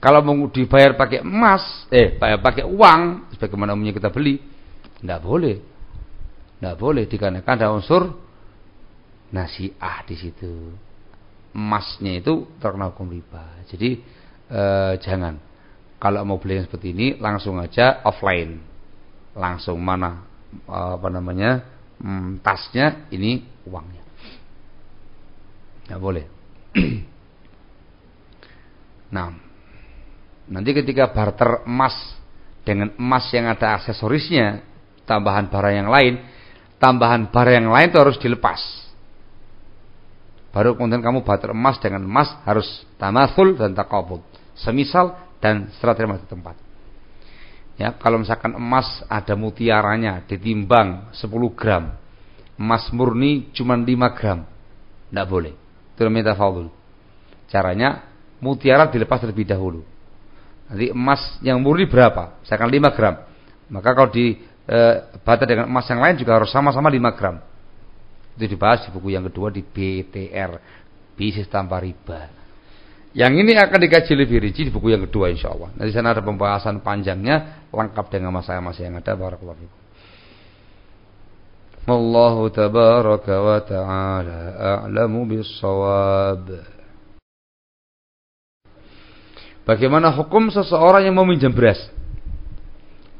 [0.00, 4.40] kalau mau dibayar pakai emas eh pakai uang sebagaimana umumnya kita beli
[5.00, 5.56] tidak boleh.
[6.60, 8.16] Tidak boleh dikarenakan ada unsur
[9.32, 10.72] nasiah di situ.
[11.56, 13.64] Emasnya itu terkena hukum riba.
[13.68, 14.00] Jadi
[14.48, 15.40] eh, jangan.
[16.00, 18.60] Kalau mau beli yang seperti ini langsung aja offline.
[19.36, 20.24] Langsung mana
[20.64, 21.60] apa namanya
[22.00, 24.04] hmm, tasnya ini uangnya.
[25.88, 26.26] Nggak boleh.
[29.10, 29.49] Nah
[30.50, 31.94] nanti ketika barter emas
[32.66, 34.60] dengan emas yang ada aksesorisnya
[35.06, 36.14] tambahan barang yang lain
[36.82, 38.60] tambahan barang yang lain itu harus dilepas
[40.50, 42.66] baru kemudian kamu barter emas dengan emas harus
[42.98, 44.20] tamasul dan takabut
[44.58, 46.58] semisal dan setelah terima di tempat
[47.80, 51.96] Ya, kalau misalkan emas ada mutiaranya ditimbang 10 gram.
[52.60, 53.88] Emas murni cuma 5
[54.20, 54.44] gram.
[55.08, 55.56] Tidak boleh.
[55.96, 56.68] Itu tafadul.
[57.48, 58.04] Caranya
[58.36, 59.80] mutiara dilepas terlebih dahulu.
[60.70, 62.38] Nanti emas yang murni berapa?
[62.46, 63.14] Misalkan 5 gram.
[63.74, 64.38] Maka kalau di
[64.70, 64.78] e,
[65.26, 67.42] bata dengan emas yang lain juga harus sama-sama 5 gram.
[68.38, 70.62] Itu dibahas di buku yang kedua di BTR.
[71.18, 72.30] Bisnis tanpa riba.
[73.10, 75.74] Yang ini akan dikaji lebih rinci di buku yang kedua insya Allah.
[75.74, 79.12] Nanti sana ada pembahasan panjangnya lengkap dengan masalah-masalah yang ada.
[79.18, 79.78] Barakallahu fikum.
[81.90, 84.38] Wallahu tabaraka wa ta'ala
[84.86, 86.78] a'lamu bis-shawab.
[89.70, 91.78] Bagaimana hukum seseorang yang meminjam beras?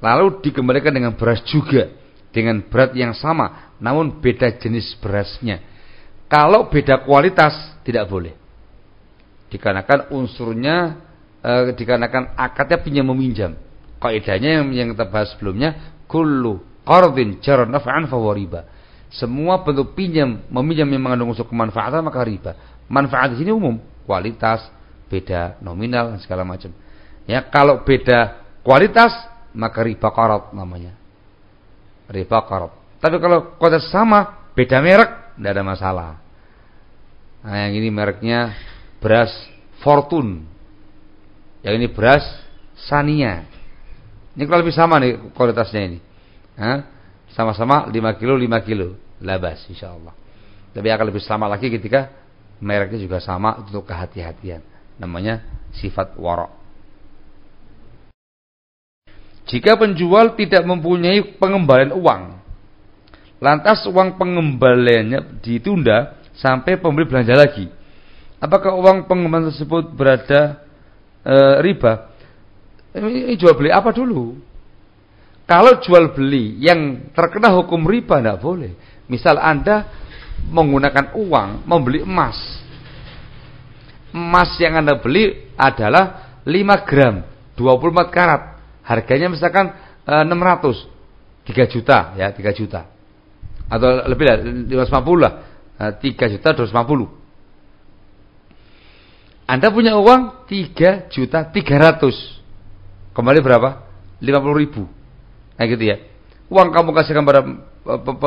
[0.02, 1.94] Lalu dikembalikan dengan beras juga
[2.34, 5.62] dengan berat yang sama, namun beda jenis berasnya.
[6.26, 7.54] Kalau beda kualitas
[7.86, 8.34] tidak boleh
[9.46, 10.98] dikarenakan unsurnya
[11.38, 13.54] e, dikarenakan akadnya pinjam meminjam.
[14.02, 18.18] Kaidahnya yang yang kita bahas sebelumnya kullu qardin jar naf'an fa.
[19.14, 22.58] Semua bentuk pinjam meminjam yang mengandung unsur kemanfaatan maka riba.
[22.90, 24.66] Manfaat di sini umum, kualitas,
[25.10, 26.70] beda nominal dan segala macam.
[27.26, 29.10] Ya, kalau beda kualitas
[29.50, 30.94] maka riba qarad namanya.
[32.06, 32.70] Riba qarad.
[33.02, 36.10] Tapi kalau kualitas sama, beda merek, tidak ada masalah.
[37.40, 38.54] Nah, yang ini mereknya
[39.02, 39.32] beras
[39.80, 40.44] Fortune.
[41.64, 42.24] Yang ini beras
[42.76, 43.48] Sania.
[44.36, 45.98] Ini kalau lebih sama nih kualitasnya ini.
[47.32, 49.00] Sama-sama 5 kilo 5 kilo.
[49.24, 50.12] Labas insya Allah.
[50.76, 52.12] Tapi akan lebih sama lagi ketika
[52.60, 54.60] mereknya juga sama untuk kehati-hatian.
[55.00, 55.40] Namanya
[55.72, 56.52] sifat warok.
[59.48, 62.22] Jika penjual tidak mempunyai pengembalian uang,
[63.42, 67.66] lantas uang pengembaliannya ditunda sampai pembeli belanja lagi
[68.40, 70.64] Apakah uang pengembalian tersebut berada
[71.20, 72.08] e, riba?
[72.96, 74.32] Ini jual beli apa dulu?
[75.44, 78.72] Kalau jual beli yang terkena hukum riba tidak boleh.
[79.12, 79.84] Misal Anda
[80.48, 82.40] menggunakan uang membeli emas.
[84.10, 87.22] Emas yang Anda beli adalah 5 gram,
[87.54, 88.42] 24 karat.
[88.82, 89.70] Harganya misalkan
[90.02, 92.90] e, 600, 3 juta ya, 3 juta.
[93.70, 95.32] Atau lebih lah, 550 lah.
[95.78, 97.20] E, 3 juta 250.
[99.50, 103.14] Anda punya uang 3 juta 300.
[103.14, 103.82] Kembali berapa?
[104.22, 104.86] 50 ribu.
[105.58, 105.96] Nah gitu ya.
[106.50, 107.46] Uang kamu kasihkan pada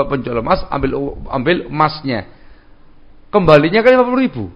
[0.07, 2.27] penjual emas, ambil ambil emasnya.
[3.31, 4.51] Kembalinya kan 50 ribu.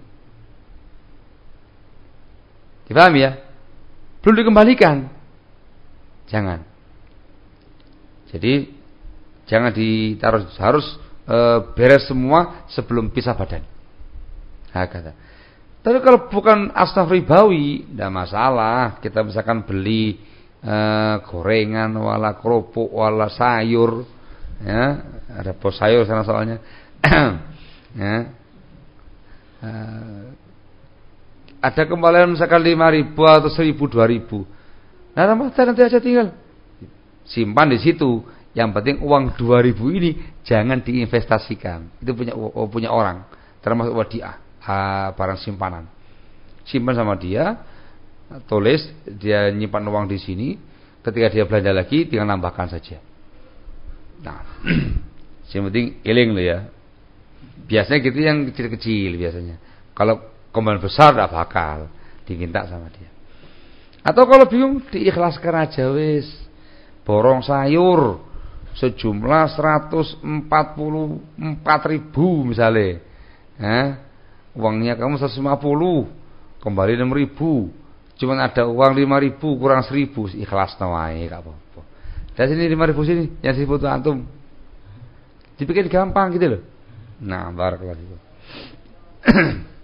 [2.88, 3.31] Dipahami ya?
[4.23, 5.11] Belum dikembalikan.
[6.31, 6.63] Jangan.
[8.31, 8.71] Jadi
[9.47, 10.88] jangan ditaruh harus
[11.23, 11.38] e,
[11.75, 13.63] beres semua sebelum pisah badan.
[14.71, 15.11] Nah, kata.
[15.83, 18.99] Tapi kalau bukan asnaf ribawi, tidak masalah.
[18.99, 20.19] Kita misalkan beli
[20.59, 20.75] e,
[21.27, 24.03] gorengan, wala kerupuk, wala sayur,
[24.63, 24.83] ya
[25.38, 26.57] ada pos sayur sana soalnya
[28.01, 28.15] ya
[29.61, 30.26] uh,
[31.57, 34.45] ada kembalian misalkan lima ribu atau seribu dua ribu.
[35.17, 36.33] Nah nanti nanti aja tinggal.
[37.25, 38.21] Simpan di situ.
[38.57, 42.01] Yang penting uang dua ribu ini jangan diinvestasikan.
[42.01, 43.25] Itu punya oh, punya orang.
[43.61, 45.85] Termasuk wadiah uh, barang simpanan.
[46.65, 47.57] Simpan sama dia
[48.49, 50.49] tulis dia nyimpan uang di sini.
[51.01, 52.99] Ketika dia belanja lagi tinggal nambahkan saja.
[54.25, 54.43] Nah,
[55.53, 56.59] yang penting iling lo ya.
[57.67, 59.55] Biasanya gitu yang kecil-kecil biasanya.
[59.95, 61.77] Kalau kembali besar tidak bakal
[62.25, 63.13] diminta sama dia.
[64.01, 66.25] Atau kalau bingung diikhlaskan aja wis.
[67.05, 68.19] Borong sayur
[68.73, 70.25] sejumlah 144
[71.93, 72.99] ribu misalnya.
[73.57, 73.87] Eh,
[74.57, 76.09] uangnya kamu 150,
[76.61, 77.69] kembali 6 ribu.
[78.17, 81.81] Cuman ada uang 5 ribu kurang 1000 ikhlas nawai gak apa-apa.
[82.37, 84.25] Dari sini lima ribu sini, yang seribu itu antum.
[85.57, 86.61] Dibikin gampang gitu loh.
[87.17, 88.19] Nah, barakallahu fikum.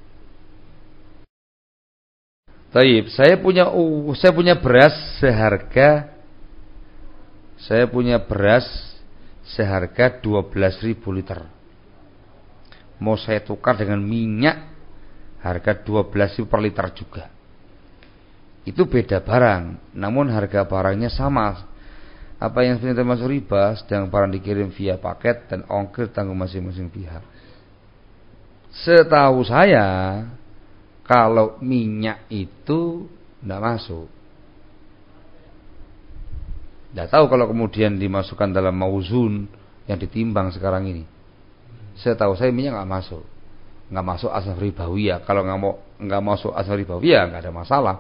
[2.74, 6.10] Taib, saya punya uh, saya punya beras seharga
[7.64, 8.66] saya punya beras
[9.56, 11.40] seharga 12.000 liter.
[13.00, 14.74] Mau saya tukar dengan minyak
[15.40, 17.24] harga 12.000 per liter juga.
[18.64, 21.72] Itu beda barang, namun harga barangnya sama
[22.40, 27.24] apa yang sebenarnya termasuk riba sedang barang dikirim via paket dan ongkir tanggung masing-masing pihak.
[28.74, 29.88] Setahu saya
[31.04, 33.12] kalau minyak itu
[33.44, 34.08] tidak masuk.
[36.94, 39.50] Tidak tahu kalau kemudian dimasukkan dalam mauzun
[39.90, 41.04] yang ditimbang sekarang ini.
[42.00, 43.24] Setahu saya minyak nggak masuk,
[43.92, 45.28] nggak masuk asal ribawiyah.
[45.28, 47.96] Kalau nggak mau nggak masuk asal ribawiyah nggak ada masalah.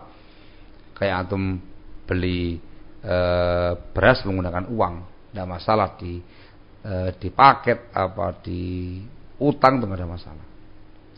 [0.95, 1.59] Kayak antum
[2.07, 2.61] beli
[3.01, 3.15] e,
[3.91, 4.95] beras menggunakan uang,
[5.33, 6.21] tidak masalah di
[6.85, 8.61] e, di paket apa di
[9.41, 10.45] utang itu tidak ada masalah.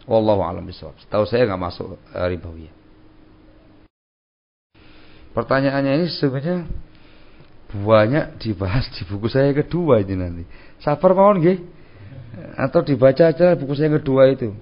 [0.05, 0.93] Wallahu a'lam bishawab.
[1.09, 2.73] Tahu saya nggak masuk e, ribawiyah.
[5.33, 6.69] Pertanyaannya ini sebenarnya
[7.75, 10.43] banyak dibahas di buku saya kedua ini nanti.
[10.79, 11.59] Sabar mohon nggih.
[12.55, 14.53] Atau dibaca aja buku saya kedua itu.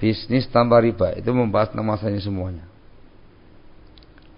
[0.00, 2.66] Bisnis tanpa riba itu membahas nama saya semuanya.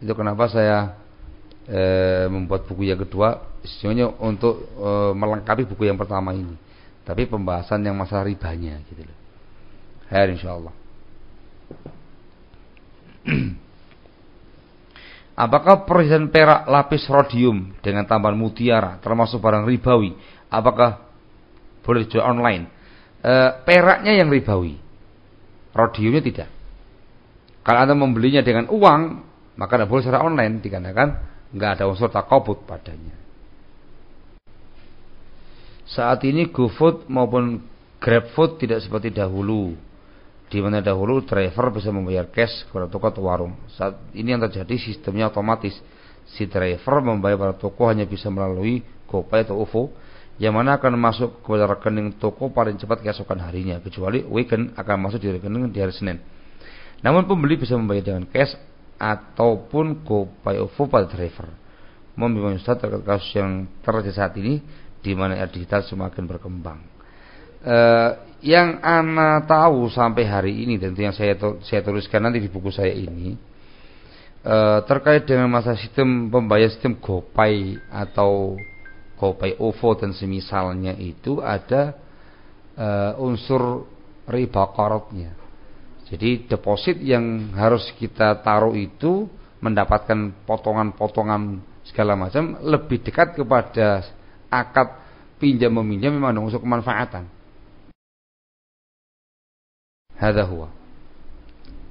[0.02, 0.98] Itu kenapa saya
[1.64, 1.80] e,
[2.28, 6.58] membuat buku yang kedua sebenarnya untuk e, melengkapi buku yang pertama ini.
[7.06, 9.23] Tapi pembahasan yang masalah ribanya gitu loh.
[10.08, 10.74] Hari insyaallah.
[15.34, 20.14] Apakah perhiasan perak lapis rodium dengan tambahan mutiara termasuk barang ribawi?
[20.46, 21.10] Apakah
[21.82, 22.70] boleh dijual online?
[23.18, 23.32] E,
[23.66, 24.78] peraknya yang ribawi,
[25.74, 26.48] rodiumnya tidak.
[27.66, 29.02] Kalau anda membelinya dengan uang,
[29.58, 31.08] maka tidak boleh secara online dikarenakan
[31.50, 33.18] nggak ada unsur takobut padanya.
[35.90, 37.58] Saat ini GoFood maupun
[37.98, 39.74] GrabFood tidak seperti dahulu.
[40.54, 43.58] Di mana dahulu driver bisa membayar cash kepada toko atau warung.
[43.74, 45.74] Saat ini yang terjadi sistemnya otomatis.
[46.30, 49.90] Si driver membayar pada toko hanya bisa melalui GoPay atau OVO
[50.38, 55.26] yang mana akan masuk kepada rekening toko paling cepat keesokan harinya kecuali weekend akan masuk
[55.26, 56.22] di rekening di hari Senin.
[57.02, 58.54] Namun pembeli bisa membayar dengan cash
[58.94, 61.50] ataupun GoPay OVO pada driver.
[62.14, 64.62] Mohon Ustaz terkait kasus yang terjadi saat ini
[65.02, 66.78] di mana era digital semakin berkembang.
[67.64, 71.32] Uh, yang ana tahu sampai hari ini dan yang saya
[71.64, 73.40] saya tuliskan nanti di buku saya ini
[74.44, 78.60] uh, terkait dengan masa sistem pembayar sistem GoPay atau
[79.16, 81.96] GoPay OVO dan semisalnya itu ada
[82.76, 83.88] uh, unsur
[84.28, 85.32] riba korotnya
[86.12, 89.24] jadi deposit yang harus kita taruh itu
[89.64, 94.04] mendapatkan potongan-potongan segala macam lebih dekat kepada
[94.52, 95.00] akad
[95.40, 97.24] pinjam meminjam memang unsur kemanfaatan.
[100.18, 100.70] Hadza huwa.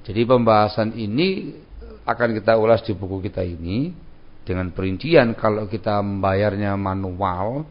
[0.03, 1.55] Jadi pembahasan ini
[2.03, 3.95] akan kita ulas di buku kita ini
[4.43, 7.63] dengan perincian kalau kita membayarnya manual,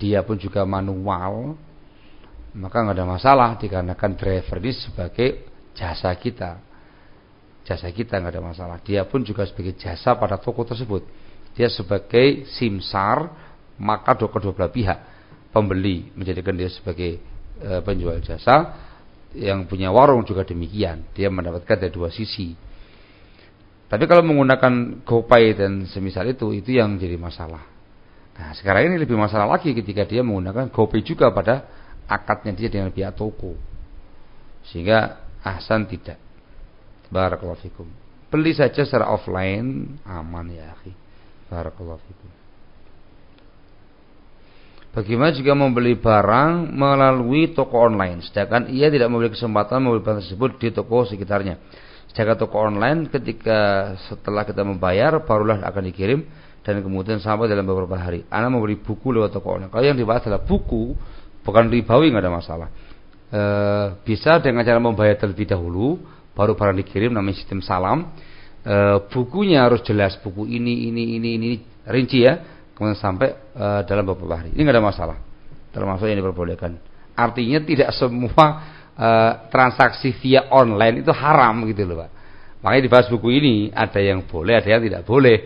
[0.00, 1.56] dia pun juga manual,
[2.56, 5.28] maka nggak ada masalah dikarenakan driver ini sebagai
[5.76, 6.56] jasa kita.
[7.68, 8.76] Jasa kita nggak ada masalah.
[8.80, 11.04] Dia pun juga sebagai jasa pada toko tersebut.
[11.52, 13.28] Dia sebagai simsar,
[13.76, 14.98] maka kedua belah pihak
[15.52, 17.20] pembeli menjadikan dia sebagai
[17.60, 18.85] e, penjual jasa,
[19.36, 21.04] yang punya warung juga demikian.
[21.12, 22.56] Dia mendapatkan dari dua sisi.
[23.86, 27.62] Tapi kalau menggunakan GoPay dan semisal itu, itu yang jadi masalah.
[28.36, 31.64] Nah, sekarang ini lebih masalah lagi ketika dia menggunakan GoPay juga pada
[32.10, 33.54] akadnya dia dengan pihak toko.
[34.66, 36.18] Sehingga ahsan tidak.
[37.08, 37.86] Barakallahu fikum.
[38.26, 40.90] Beli saja secara offline aman ya, akhi.
[41.46, 42.35] Barakallahu fikum.
[44.96, 50.56] Bagaimana jika membeli barang melalui toko online, sedangkan ia tidak memiliki kesempatan membeli barang tersebut
[50.56, 51.60] di toko sekitarnya.
[52.08, 56.24] Sedangkan toko online ketika setelah kita membayar barulah akan dikirim
[56.64, 58.24] dan kemudian sampai dalam beberapa hari.
[58.32, 59.68] Anda membeli buku lewat toko online.
[59.68, 60.96] Kalau yang dibahas adalah buku,
[61.44, 62.68] bukan ribawi nggak ada masalah.
[63.28, 63.42] E,
[64.00, 66.00] bisa dengan cara membayar terlebih dahulu,
[66.32, 68.16] baru barang dikirim namanya sistem salam.
[68.64, 71.48] E, bukunya harus jelas buku ini ini ini ini
[71.84, 74.52] rinci ya kemudian sampai uh, dalam beberapa hari.
[74.52, 75.16] Ini nggak ada masalah.
[75.72, 76.76] Termasuk yang diperbolehkan.
[77.16, 78.46] Artinya tidak semua
[78.92, 82.10] uh, transaksi via online itu haram gitu loh, Pak.
[82.60, 85.36] Makanya di bahas buku ini ada yang boleh, ada yang tidak boleh.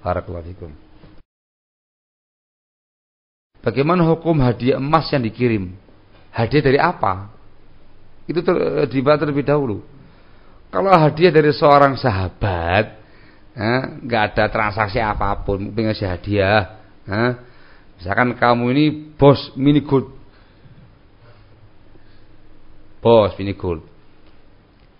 [0.00, 0.72] Barakallahu
[3.58, 5.74] Bagaimana hukum hadiah emas yang dikirim?
[6.30, 7.28] Hadiah dari apa?
[8.30, 9.82] Itu ter, eh, dibahas terlebih dahulu.
[10.70, 12.94] Kalau hadiah dari seorang sahabat,
[14.04, 16.77] nggak eh, ada transaksi apa pun, pengen hadiah,
[17.08, 17.32] Hah?
[17.98, 18.84] Misalkan kamu ini
[19.16, 20.12] bos mini gold.
[23.00, 23.82] Bos mini gold.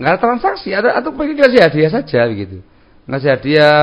[0.00, 2.64] Enggak ada transaksi, ada atau pengen kasih hadiah saja begitu.
[3.06, 3.76] Ngasih hadiah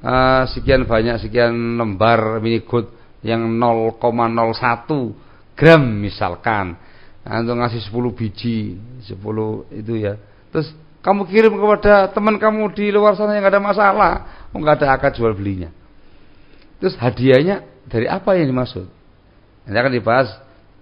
[0.00, 2.88] uh, sekian banyak sekian lembar mini gold
[3.20, 3.98] yang 0,01
[5.58, 6.78] gram misalkan.
[7.22, 10.18] Nah, untuk ngasih 10 biji, 10 itu ya.
[10.50, 14.12] Terus kamu kirim kepada teman kamu di luar sana yang ada masalah,
[14.54, 15.70] enggak ada akad jual belinya.
[16.82, 18.88] Terus hadiahnya dari apa yang dimaksud?
[19.68, 20.32] Nanti akan dibahas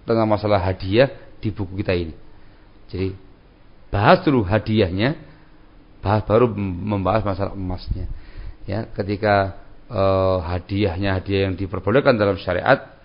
[0.07, 1.11] tentang masalah hadiah
[1.43, 2.15] di buku kita ini.
[2.87, 3.11] Jadi
[3.91, 5.19] bahas dulu hadiahnya,
[5.99, 8.07] bahas baru membahas masalah emasnya.
[8.63, 9.59] Ya, ketika
[9.91, 12.95] uh, hadiahnya hadiah yang diperbolehkan dalam syariat,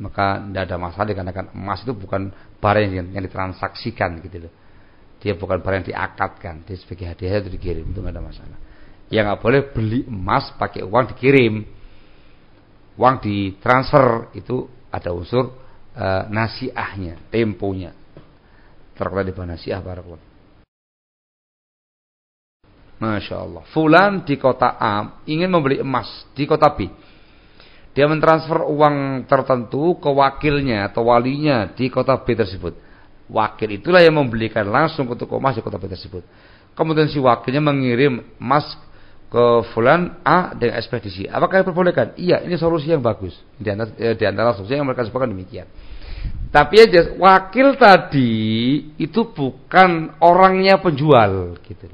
[0.00, 4.52] maka tidak ada masalah dikarenakan emas itu bukan barang yang, yang ditransaksikan gitu loh.
[5.20, 8.58] Dia bukan barang yang diakatkan, dia sebagai hadiah itu dikirim itu tidak ada masalah.
[9.12, 11.79] Yang nggak boleh beli emas pakai uang dikirim
[12.98, 15.54] uang ditransfer itu ada unsur
[15.94, 17.94] e, nasiahnya, temponya.
[18.96, 20.30] Terkait di nasiah barakallahu.
[23.00, 23.64] Masya Allah.
[23.72, 26.84] Fulan di kota A ingin membeli emas di kota B.
[27.96, 32.76] Dia mentransfer uang tertentu ke wakilnya atau walinya di kota B tersebut.
[33.30, 36.22] Wakil itulah yang membelikan langsung ke toko emas di kota B tersebut.
[36.76, 38.76] Kemudian si wakilnya mengirim emas
[39.30, 41.30] ke fulan A dengan ekspedisi.
[41.30, 42.18] Apakah diperbolehkan?
[42.18, 43.38] Iya, ini solusi yang bagus.
[43.54, 45.70] Di antara, eh, di antara solusi yang mereka sebutkan demikian.
[46.50, 48.34] Tapi aja wakil tadi
[48.98, 51.86] itu bukan orangnya penjual gitu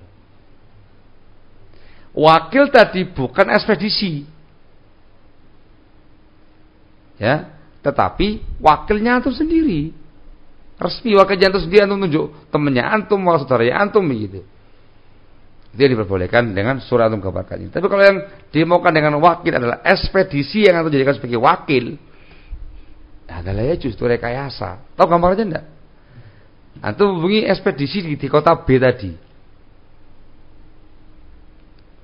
[2.16, 4.24] Wakil tadi bukan ekspedisi.
[7.20, 7.52] Ya,
[7.84, 9.92] tetapi wakilnya antum sendiri.
[10.80, 14.40] Resmi wakilnya antum sendiri antum tunjuk temannya antum, saudaranya antum begitu.
[15.77, 17.70] Dia diperbolehkan dengan surat antum kabarkan ini.
[17.70, 22.01] Tapi kalau yang dimaukan dengan wakil adalah ekspedisi yang antum jadikan sebagai wakil,
[23.28, 24.97] adalah ya justru rekayasa.
[24.97, 25.66] Tahu gambarnya enggak?
[26.81, 29.12] Antum hubungi ekspedisi di, di kota B tadi.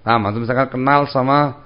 [0.03, 1.63] Nah, antum misalkan kenal sama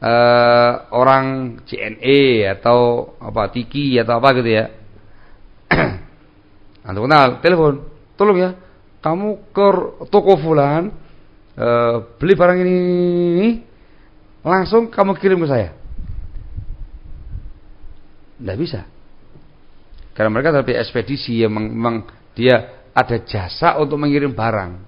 [0.00, 4.64] uh, orang CNE atau apa Tiki atau apa gitu ya.
[6.88, 7.84] antum kenal, telepon,
[8.16, 8.50] tolong ya,
[9.04, 9.66] kamu ke
[10.08, 11.03] toko fulan,
[11.54, 11.68] e,
[12.18, 13.62] beli barang ini,
[14.44, 15.70] langsung kamu kirim ke saya.
[18.38, 18.84] Tidak bisa.
[20.14, 22.06] Karena mereka tapi ekspedisi yang memang
[22.38, 24.78] dia ada jasa untuk mengirim barang.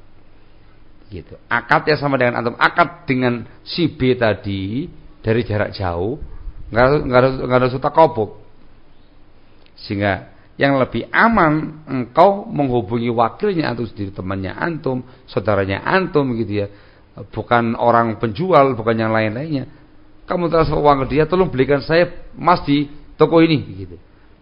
[1.10, 1.34] Gitu.
[1.46, 2.58] Akad ya sama dengan antum.
[2.58, 4.90] Akad dengan si B tadi
[5.22, 6.18] dari jarak jauh
[6.66, 8.30] nggak harus nggak harus nggak harus.
[9.86, 10.12] Sehingga
[10.56, 16.66] yang lebih aman engkau menghubungi wakilnya antum sendiri temannya antum saudaranya antum gitu ya
[17.32, 19.68] bukan orang penjual bukan yang lain-lainnya
[20.24, 22.88] kamu transfer uang ke dia tolong belikan saya emas di
[23.20, 23.96] toko ini gitu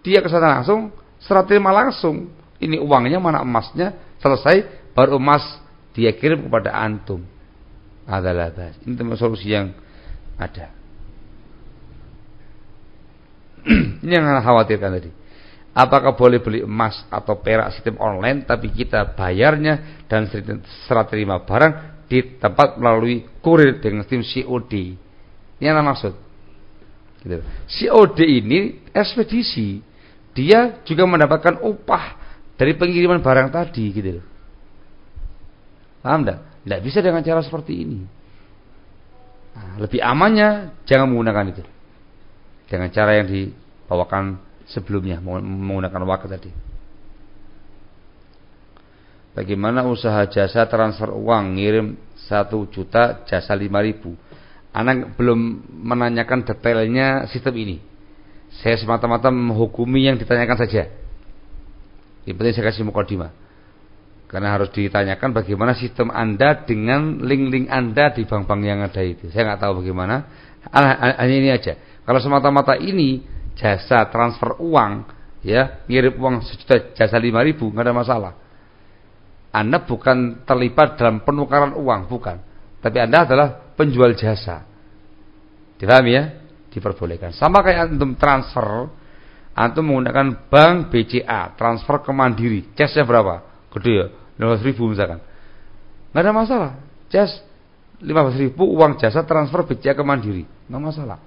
[0.07, 2.31] dia ke sana langsung serah terima langsung
[2.63, 5.43] ini uangnya mana emasnya selesai baru emas
[5.95, 7.23] dia kirim kepada antum.
[8.05, 8.53] Adalah.
[8.85, 9.73] Ini teman solusi yang
[10.37, 10.69] ada.
[14.05, 15.11] Ini yang khawatirkan tadi.
[15.75, 20.31] Apakah boleh beli emas atau perak sistem online tapi kita bayarnya dan
[20.87, 24.73] serah terima barang di tempat melalui kurir dengan sistem COD.
[25.59, 26.15] Ini yang maksud.
[27.27, 27.43] Gitu.
[27.67, 28.59] COD ini
[28.95, 29.83] ekspedisi.
[30.31, 32.23] Dia juga mendapatkan upah
[32.55, 34.23] dari pengiriman barang tadi gitu
[36.05, 36.39] Paham enggak?
[36.63, 37.99] Tidak bisa dengan cara seperti ini.
[39.55, 41.63] Nah, lebih amannya jangan menggunakan itu.
[42.69, 44.37] Dengan cara yang dibawakan
[44.69, 46.51] sebelumnya menggunakan waktu tadi.
[49.35, 51.99] Bagaimana usaha jasa transfer uang ngirim
[52.31, 54.15] satu juta jasa lima ribu.
[54.75, 57.77] Anak belum menanyakan detailnya sistem ini.
[58.63, 60.87] Saya semata-mata menghukumi yang ditanyakan saja.
[62.23, 63.35] Yang penting saya kasih mukadimah.
[64.31, 69.31] Karena harus ditanyakan bagaimana sistem Anda dengan link-link Anda di bank-bank yang ada itu.
[69.31, 70.27] Saya nggak tahu bagaimana.
[70.71, 71.79] Hanya ini aja.
[72.07, 75.07] Kalau semata-mata ini jasa transfer uang,
[75.47, 78.33] ya ngirim uang sejuta jasa lima ribu nggak ada masalah.
[79.55, 82.43] Anda bukan terlibat dalam penukaran uang, bukan.
[82.83, 83.49] Tapi Anda adalah
[83.79, 84.67] penjual jasa.
[85.79, 86.25] Dipahami ya?
[86.75, 87.31] Diperbolehkan.
[87.31, 88.91] Sama kayak antum transfer,
[89.55, 92.75] antum menggunakan bank BCA, transfer ke Mandiri.
[92.75, 93.47] Casnya berapa?
[93.71, 94.07] Gede ya,
[94.43, 95.23] 15 ribu misalkan.
[96.11, 96.73] Nggak ada masalah.
[97.07, 97.31] Cas
[98.03, 100.43] 15 ribu uang jasa transfer BCA ke Mandiri.
[100.67, 101.19] Nggak masalah.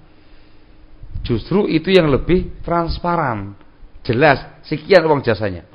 [1.26, 3.54] Justru itu yang lebih transparan.
[4.06, 5.68] Jelas, sekian uang jasanya.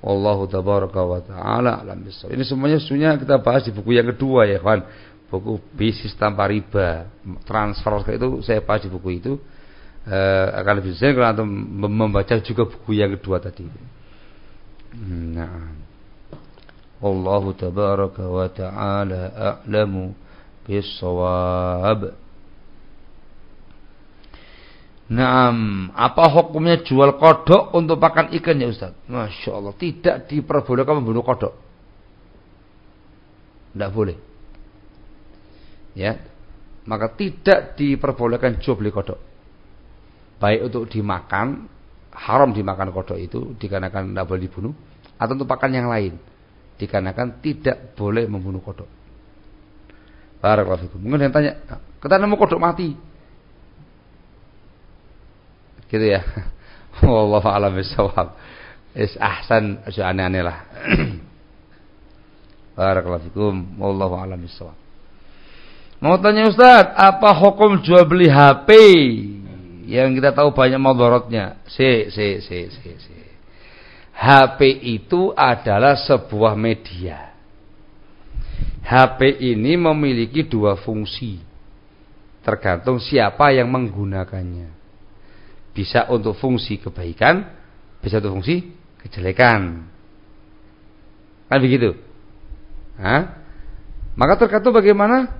[0.00, 2.32] Barakallahu tabaraka wa ta'ala alam bisawab.
[2.34, 4.82] Ini semuanya sebenarnya kita bahas di buku yang kedua ya kawan.
[5.30, 7.06] Buku bisnis tanpa riba.
[7.46, 9.38] Transfer itu saya bahas di buku itu.
[10.00, 13.68] Eh, akan lebih sering kalau antum membaca juga buku yang kedua tadi.
[14.96, 15.88] Nah.
[17.00, 20.12] Wallahu tabaraka wa ta'ala a'lamu
[20.68, 22.12] bisawab.
[25.10, 28.94] Naam, apa hukumnya jual kodok untuk pakan ikan ya Ustaz?
[29.10, 31.50] Masya Allah, tidak diperbolehkan membunuh kodok.
[33.74, 34.14] Tidak boleh.
[35.98, 36.14] Ya,
[36.86, 39.18] maka tidak diperbolehkan jual beli kodok.
[40.38, 41.66] Baik untuk dimakan,
[42.14, 44.72] haram dimakan kodok itu dikarenakan tidak boleh dibunuh,
[45.18, 46.22] atau untuk pakan yang lain
[46.78, 48.86] dikarenakan tidak boleh membunuh kodok.
[50.38, 51.58] Barakallahu Mungkin yang tanya,
[51.98, 53.09] kita nemu kodok mati,
[55.90, 56.22] Gitu ya.
[57.02, 58.38] Wallahu a'lam bishawab.
[58.94, 60.58] Is ahsan aneh-aneh lah.
[62.78, 63.54] Barakallahu fikum.
[63.76, 64.40] Wallahu a'lam.
[66.00, 68.72] Mau tanya Ustaz, apa hukum jual beli HP
[69.84, 71.60] yang kita tahu banyak madorotnya?
[71.68, 73.16] Si, si, si, si, si.
[74.16, 77.36] HP itu adalah sebuah media.
[78.80, 81.40] HP ini memiliki dua fungsi.
[82.40, 84.79] Tergantung siapa yang menggunakannya.
[85.70, 87.46] Bisa untuk fungsi kebaikan,
[88.02, 88.74] bisa untuk fungsi
[89.06, 89.86] kejelekan.
[91.46, 91.94] Kan begitu?
[92.98, 93.38] Hah?
[94.18, 95.30] Maka tergantung bagaimana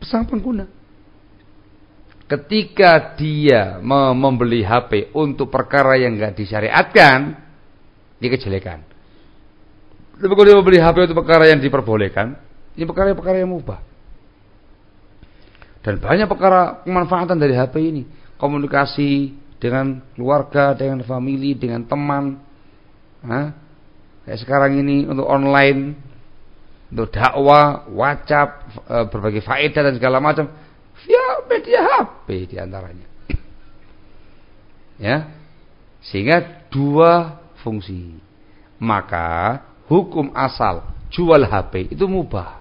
[0.00, 0.68] pesan pengguna.
[2.30, 7.34] Ketika dia membeli HP untuk perkara yang nggak disyariatkan,
[8.22, 8.86] ini kejelekan.
[10.20, 12.38] Tapi kalau dia membeli HP untuk perkara yang diperbolehkan,
[12.78, 13.82] ini perkara-perkara yang mubah.
[15.80, 18.04] Dan banyak perkara kemanfaatan dari HP ini
[18.40, 22.40] komunikasi dengan keluarga, dengan family, dengan teman.
[23.20, 23.52] Hah?
[24.24, 25.94] Kayak sekarang ini untuk online,
[26.88, 30.48] untuk dakwah, WhatsApp, e, berbagai faedah dan segala macam
[31.04, 33.06] via media HP di antaranya.
[35.00, 35.32] Ya,
[36.04, 38.20] sehingga dua fungsi.
[38.80, 42.59] Maka hukum asal jual HP itu mubah.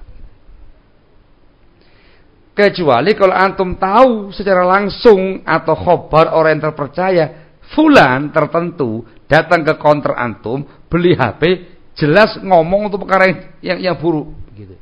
[2.59, 9.79] Kecuali kalau antum tahu secara langsung atau khobar orang yang terpercaya, fulan tertentu datang ke
[9.79, 11.63] counter antum, beli HP,
[11.95, 14.75] jelas ngomong untuk perkara yang yang, yang buruk gitu.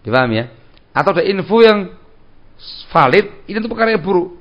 [0.00, 0.48] Dipaham ya?
[0.96, 1.92] Atau ada info yang
[2.96, 4.40] valid, ini untuk perkara yang buruk.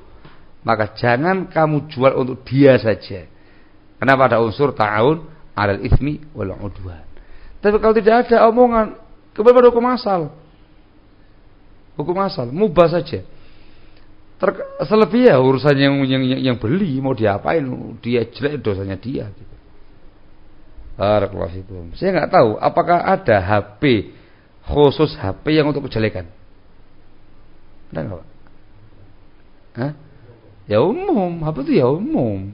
[0.64, 3.28] Maka jangan kamu jual untuk dia saja.
[4.00, 5.28] Kenapa ada unsur ta'awun
[5.60, 7.04] alal ismi wal udwan.
[7.60, 8.96] Tapi kalau tidak ada omongan,
[9.36, 10.47] kembali pada hukum asal.
[11.98, 13.26] Hukum asal, mubah saja.
[14.38, 14.50] Ter
[14.86, 17.66] selebih ya urusan yang, yang yang beli mau diapain,
[18.06, 19.34] dia jelek dosanya dia.
[19.34, 19.56] Gitu.
[21.58, 21.74] itu.
[21.98, 24.14] Saya nggak tahu apakah ada HP
[24.62, 26.30] khusus HP yang untuk kejelekan.
[27.90, 28.26] Ada nggak?
[29.82, 29.94] Hah?
[30.70, 32.54] Ya umum, HP itu ya umum.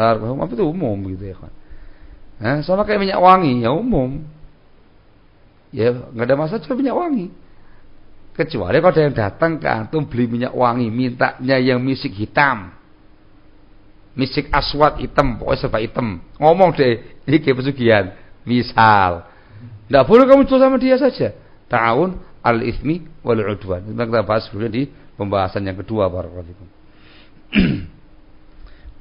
[0.00, 1.52] Apa itu umum gitu ya kan.
[2.64, 4.24] Sama kayak minyak wangi ya umum.
[5.76, 7.26] Ya nggak ada masalah cuma minyak wangi.
[8.34, 12.74] Kecuali kalau ada yang datang ke antum beli minyak wangi, mintanya yang misik hitam.
[14.18, 16.18] Misik aswat hitam, pokoknya serba hitam.
[16.42, 18.04] Ngomong deh, ini kayak pesugihan.
[18.42, 19.22] Misal.
[19.86, 21.30] Tidak boleh kamu jual sama dia saja.
[21.70, 23.86] Ta'awun al-ithmi wal udwan.
[23.86, 26.10] Itu kita bahas dulu di pembahasan yang kedua.
[26.10, 26.66] Barakallahu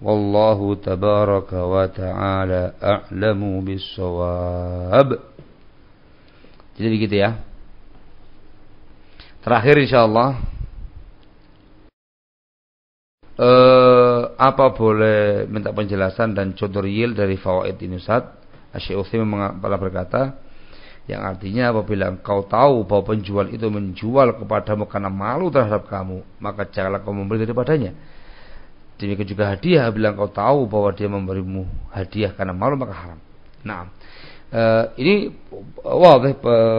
[0.06, 3.66] Wallahu tabaraka wa ta'ala a'lamu.
[6.78, 7.53] Jadi begitu ya.
[9.44, 10.30] Terakhir insyaallah
[13.34, 18.24] eh apa boleh minta penjelasan dan contoh real dari fawaid ini Ustaz?
[18.74, 19.30] Syekh Utsaimin
[19.62, 20.40] berkata,
[21.06, 26.66] yang artinya apabila engkau tahu bahwa penjual itu menjual kepadamu karena malu terhadap kamu, maka
[26.72, 27.94] janganlah kau membeli daripadanya.
[28.98, 33.20] Demikian juga hadiah bila engkau tahu bahwa dia memberimu hadiah karena malu maka haram.
[33.62, 33.92] Nah,
[34.54, 35.34] uh, ini
[35.82, 36.22] wah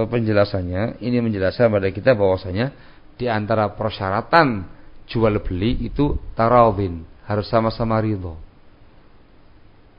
[0.06, 1.02] penjelasannya.
[1.02, 2.70] Ini menjelaskan pada kita bahwasanya
[3.18, 4.64] di antara persyaratan
[5.10, 8.38] jual beli itu tarawin harus sama-sama ridho.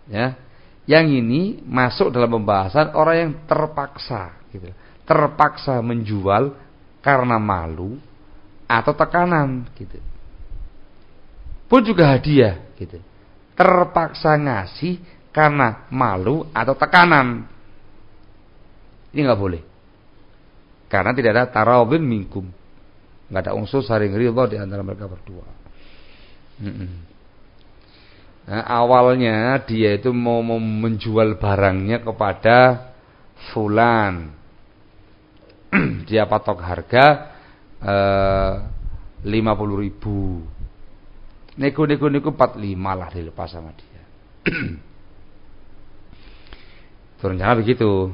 [0.05, 0.37] Ya,
[0.85, 4.69] yang ini masuk dalam pembahasan orang yang terpaksa, gitu.
[5.01, 6.53] terpaksa menjual
[7.01, 7.97] karena malu
[8.69, 9.97] atau tekanan, gitu.
[11.65, 13.01] Pun juga hadiah, gitu.
[13.57, 15.01] Terpaksa ngasih
[15.33, 17.49] karena malu atau tekanan.
[19.15, 19.63] Ini nggak boleh.
[20.91, 22.43] Karena tidak ada tarawin minkum.
[23.25, 25.47] nggak ada unsur saring ridho di antara mereka berdua.
[28.45, 32.91] Nah, awalnya dia itu mau, menjual barangnya kepada
[33.49, 34.35] fulan.
[36.07, 37.05] dia patok harga
[37.81, 38.53] eh,
[39.25, 40.45] lima puluh ribu.
[41.55, 44.03] Nego-nego nego empat lima lah dilepas sama dia.
[47.25, 48.13] Rencana begitu.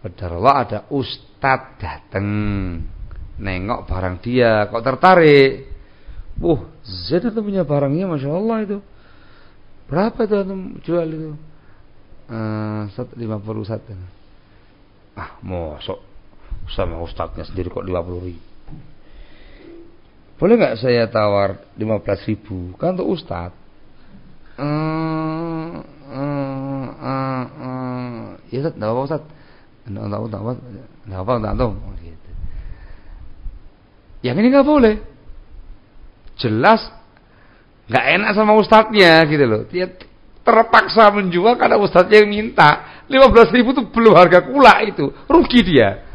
[0.00, 2.28] Allah ada ustad dateng
[3.40, 5.70] nengok barang dia kok tertarik
[6.40, 8.78] Wah, Z itu punya barangnya Masya Allah itu.
[9.92, 10.36] Berapa itu
[10.88, 11.30] jual itu?
[12.30, 12.88] Uh,
[13.20, 13.92] lima puluh satu.
[15.12, 16.00] Ah, mosok
[16.72, 18.48] sama ustadznya sendiri kok lima puluh ribu.
[20.40, 22.72] Boleh nggak saya tawar lima belas ribu?
[22.80, 23.52] Kan untuk ustadz.
[24.56, 28.24] Uh, uh, uh, uh.
[28.48, 29.22] Ya Ustaz, enggak apa Ustaz.
[29.90, 30.52] Enggak apa, enggak apa,
[31.18, 32.30] apa, enggak apa, gitu.
[34.22, 34.94] Yang ini nggak boleh
[36.40, 36.80] jelas
[37.90, 39.62] nggak enak sama ustadznya gitu loh.
[39.66, 39.90] Dia
[40.46, 43.02] terpaksa menjual karena ustadznya yang minta.
[43.10, 45.10] 15 ribu itu belum harga kula itu.
[45.26, 46.06] Rugi dia.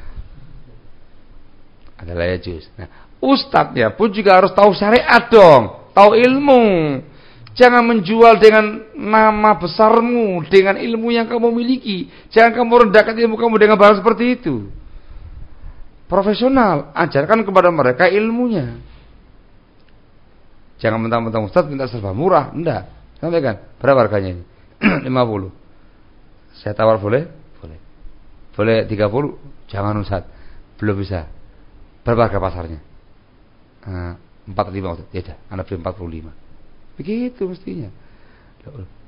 [1.99, 2.71] Adalah ya jus.
[2.79, 2.87] Nah,
[3.19, 5.91] ustadznya pun juga harus tahu syariat dong.
[5.91, 6.63] Tahu ilmu.
[7.55, 12.11] Jangan menjual dengan nama besarmu, dengan ilmu yang kamu miliki.
[12.27, 14.67] Jangan kamu rendahkan ilmu kamu dengan barang seperti itu.
[16.11, 18.75] Profesional, ajarkan kepada mereka ilmunya.
[20.83, 22.91] Jangan mentang-mentang Ustaz minta serba murah, enggak.
[23.23, 24.43] Sampaikan, berapa harganya ini?
[25.07, 25.15] 50.
[26.59, 27.31] Saya tawar boleh?
[27.63, 27.79] Boleh.
[28.51, 29.71] Boleh 30?
[29.71, 30.27] Jangan Ustaz.
[30.75, 31.31] Belum bisa.
[32.03, 32.79] Berapa harga pasarnya?
[33.87, 34.19] Uh,
[34.51, 35.07] 45 Ustaz.
[35.15, 36.44] Ya Anda beli 45.
[36.95, 37.89] Begitu mestinya.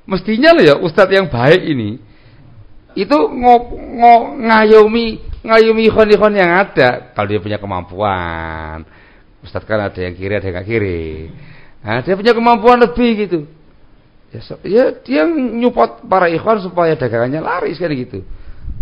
[0.08, 2.00] Mestinya loh ya Ustaz yang baik ini
[2.96, 8.82] itu ngop, ngop, ngayomi ngayomi ikhwan-ikhwan yang ada kalau dia punya kemampuan.
[9.38, 11.30] Ustaz kan ada yang kiri, ada yang gak kiri.
[11.78, 13.38] Nah, dia punya kemampuan lebih gitu.
[14.34, 18.26] Ya, so, ya dia nyupot para ikhwan supaya dagangannya laris kan gitu.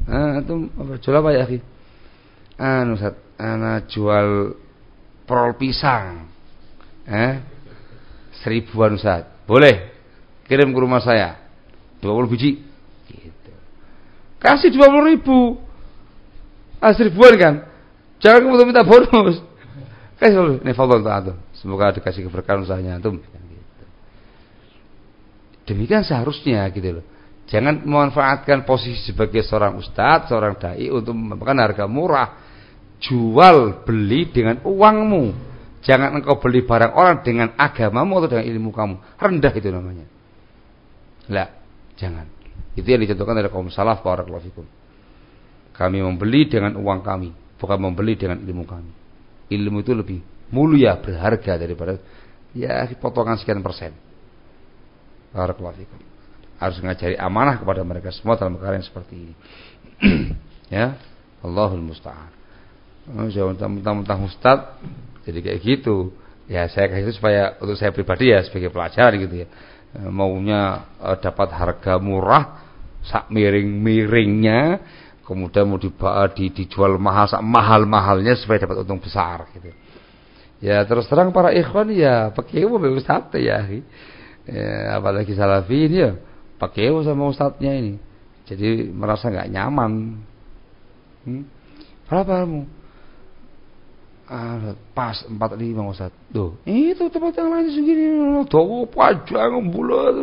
[0.09, 1.59] Nah, itu apa jual apa ya, Akhi?
[2.57, 4.57] Anu, Ustaz, ana jual
[5.28, 6.31] prol pisang.
[7.05, 7.56] Eh?
[8.43, 9.25] Seribuan Ustaz.
[9.47, 9.93] Boleh.
[10.49, 11.39] Kirim ke rumah saya.
[12.03, 12.61] 20 biji.
[13.09, 13.51] Gitu.
[14.43, 15.61] Kasih 20 ribu.
[16.83, 17.55] Ah, seribuan kan.
[18.21, 19.41] Jangan kamu minta bonus.
[20.21, 21.37] Kasih Ini fadhol ta'ala.
[21.57, 23.21] Semoga dikasih keberkahan usahanya antum.
[25.67, 27.05] Demikian seharusnya gitu loh.
[27.47, 32.43] Jangan memanfaatkan posisi sebagai seorang ustadz, seorang dai untuk memberikan harga murah.
[33.03, 35.25] Jual beli dengan uangmu.
[35.87, 38.95] Jangan engkau beli barang orang dengan agamamu atau dengan ilmu kamu.
[39.23, 40.07] Rendah itu namanya.
[41.31, 41.47] Lah,
[41.95, 42.27] jangan.
[42.75, 44.67] Itu yang dicontohkan oleh kaum salaf barakallahu.
[45.71, 47.31] Kami membeli dengan uang kami,
[47.63, 48.93] bukan membeli dengan ilmu kami.
[49.47, 50.19] Ilmu itu lebih
[50.51, 52.03] mulia berharga daripada
[52.51, 53.95] ya potongan sekian persen.
[55.31, 55.87] Barakallahu
[56.59, 59.35] Harus mengajari amanah kepada mereka semua dalam yang seperti ini.
[60.75, 60.99] ya,
[61.47, 62.33] Allahul musta'an.
[63.31, 64.83] Jangan mentang-mentang ustaz
[65.27, 66.15] jadi kayak gitu.
[66.47, 69.48] Ya saya kasih itu supaya untuk saya pribadi ya sebagai pelajar gitu ya.
[69.98, 72.62] eh, maunya uh, dapat harga murah
[73.03, 74.78] sak miring-miringnya
[75.27, 79.74] kemudian mau dibawa di, dijual mahal sak mahal-mahalnya supaya dapat untung besar gitu.
[80.62, 83.66] Ya terus terang para ikhwan ya pakai mobil ustaz ya.
[84.47, 86.11] ya apalagi salafin ya
[86.62, 87.94] pakai sama ustadznya ini.
[88.47, 90.23] Jadi merasa nggak nyaman.
[91.27, 91.43] Hmm?
[92.07, 92.76] Berapa kamu?
[94.27, 96.11] Ah, pas empat lima Ustaz.
[96.35, 98.05] Tuh, itu tempat yang lain segini.
[98.51, 100.19] Dawa pajang bulat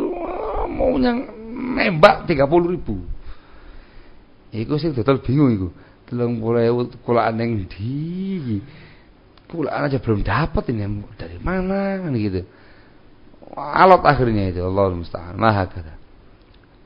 [0.68, 1.24] mau yang
[1.72, 3.00] nembak tiga puluh ribu.
[4.52, 5.68] Iku sih total bingung iku.
[6.04, 8.60] Telung puluh kulaan yang di
[9.48, 10.84] kulaan aja belum dapat ini
[11.16, 12.44] dari mana kan gitu.
[13.56, 15.32] Alot akhirnya itu Allah musta'an.
[15.38, 15.94] Maha kata.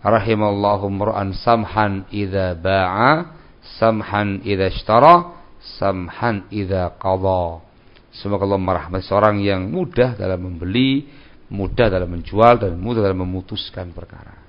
[0.06, 3.34] Rahimallahu mur'an samhan idza ba'a
[3.82, 5.37] samhan idza ishtara
[5.76, 7.60] samhan idza qadha.
[8.08, 11.04] Semoga Allah merahmati seorang yang mudah dalam membeli,
[11.52, 14.40] mudah dalam menjual dan mudah dalam memutuskan perkara.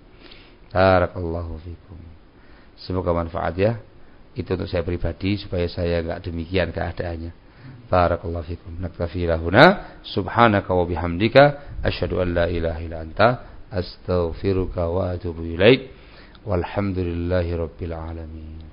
[0.71, 1.99] Barakallahu fikum.
[2.79, 3.73] Semoga manfaat ya.
[4.37, 7.31] Itu untuk saya pribadi supaya saya enggak demikian keadaannya.
[7.89, 8.77] Barakallahu fikum.
[8.79, 11.43] Naktafi lahuna subhanaka wa bihamdika
[11.81, 13.27] asyhadu an la ilaha illa anta
[13.73, 15.89] astaghfiruka wa atubu ilaik.
[16.45, 18.68] Walhamdulillahi rabbil alamin.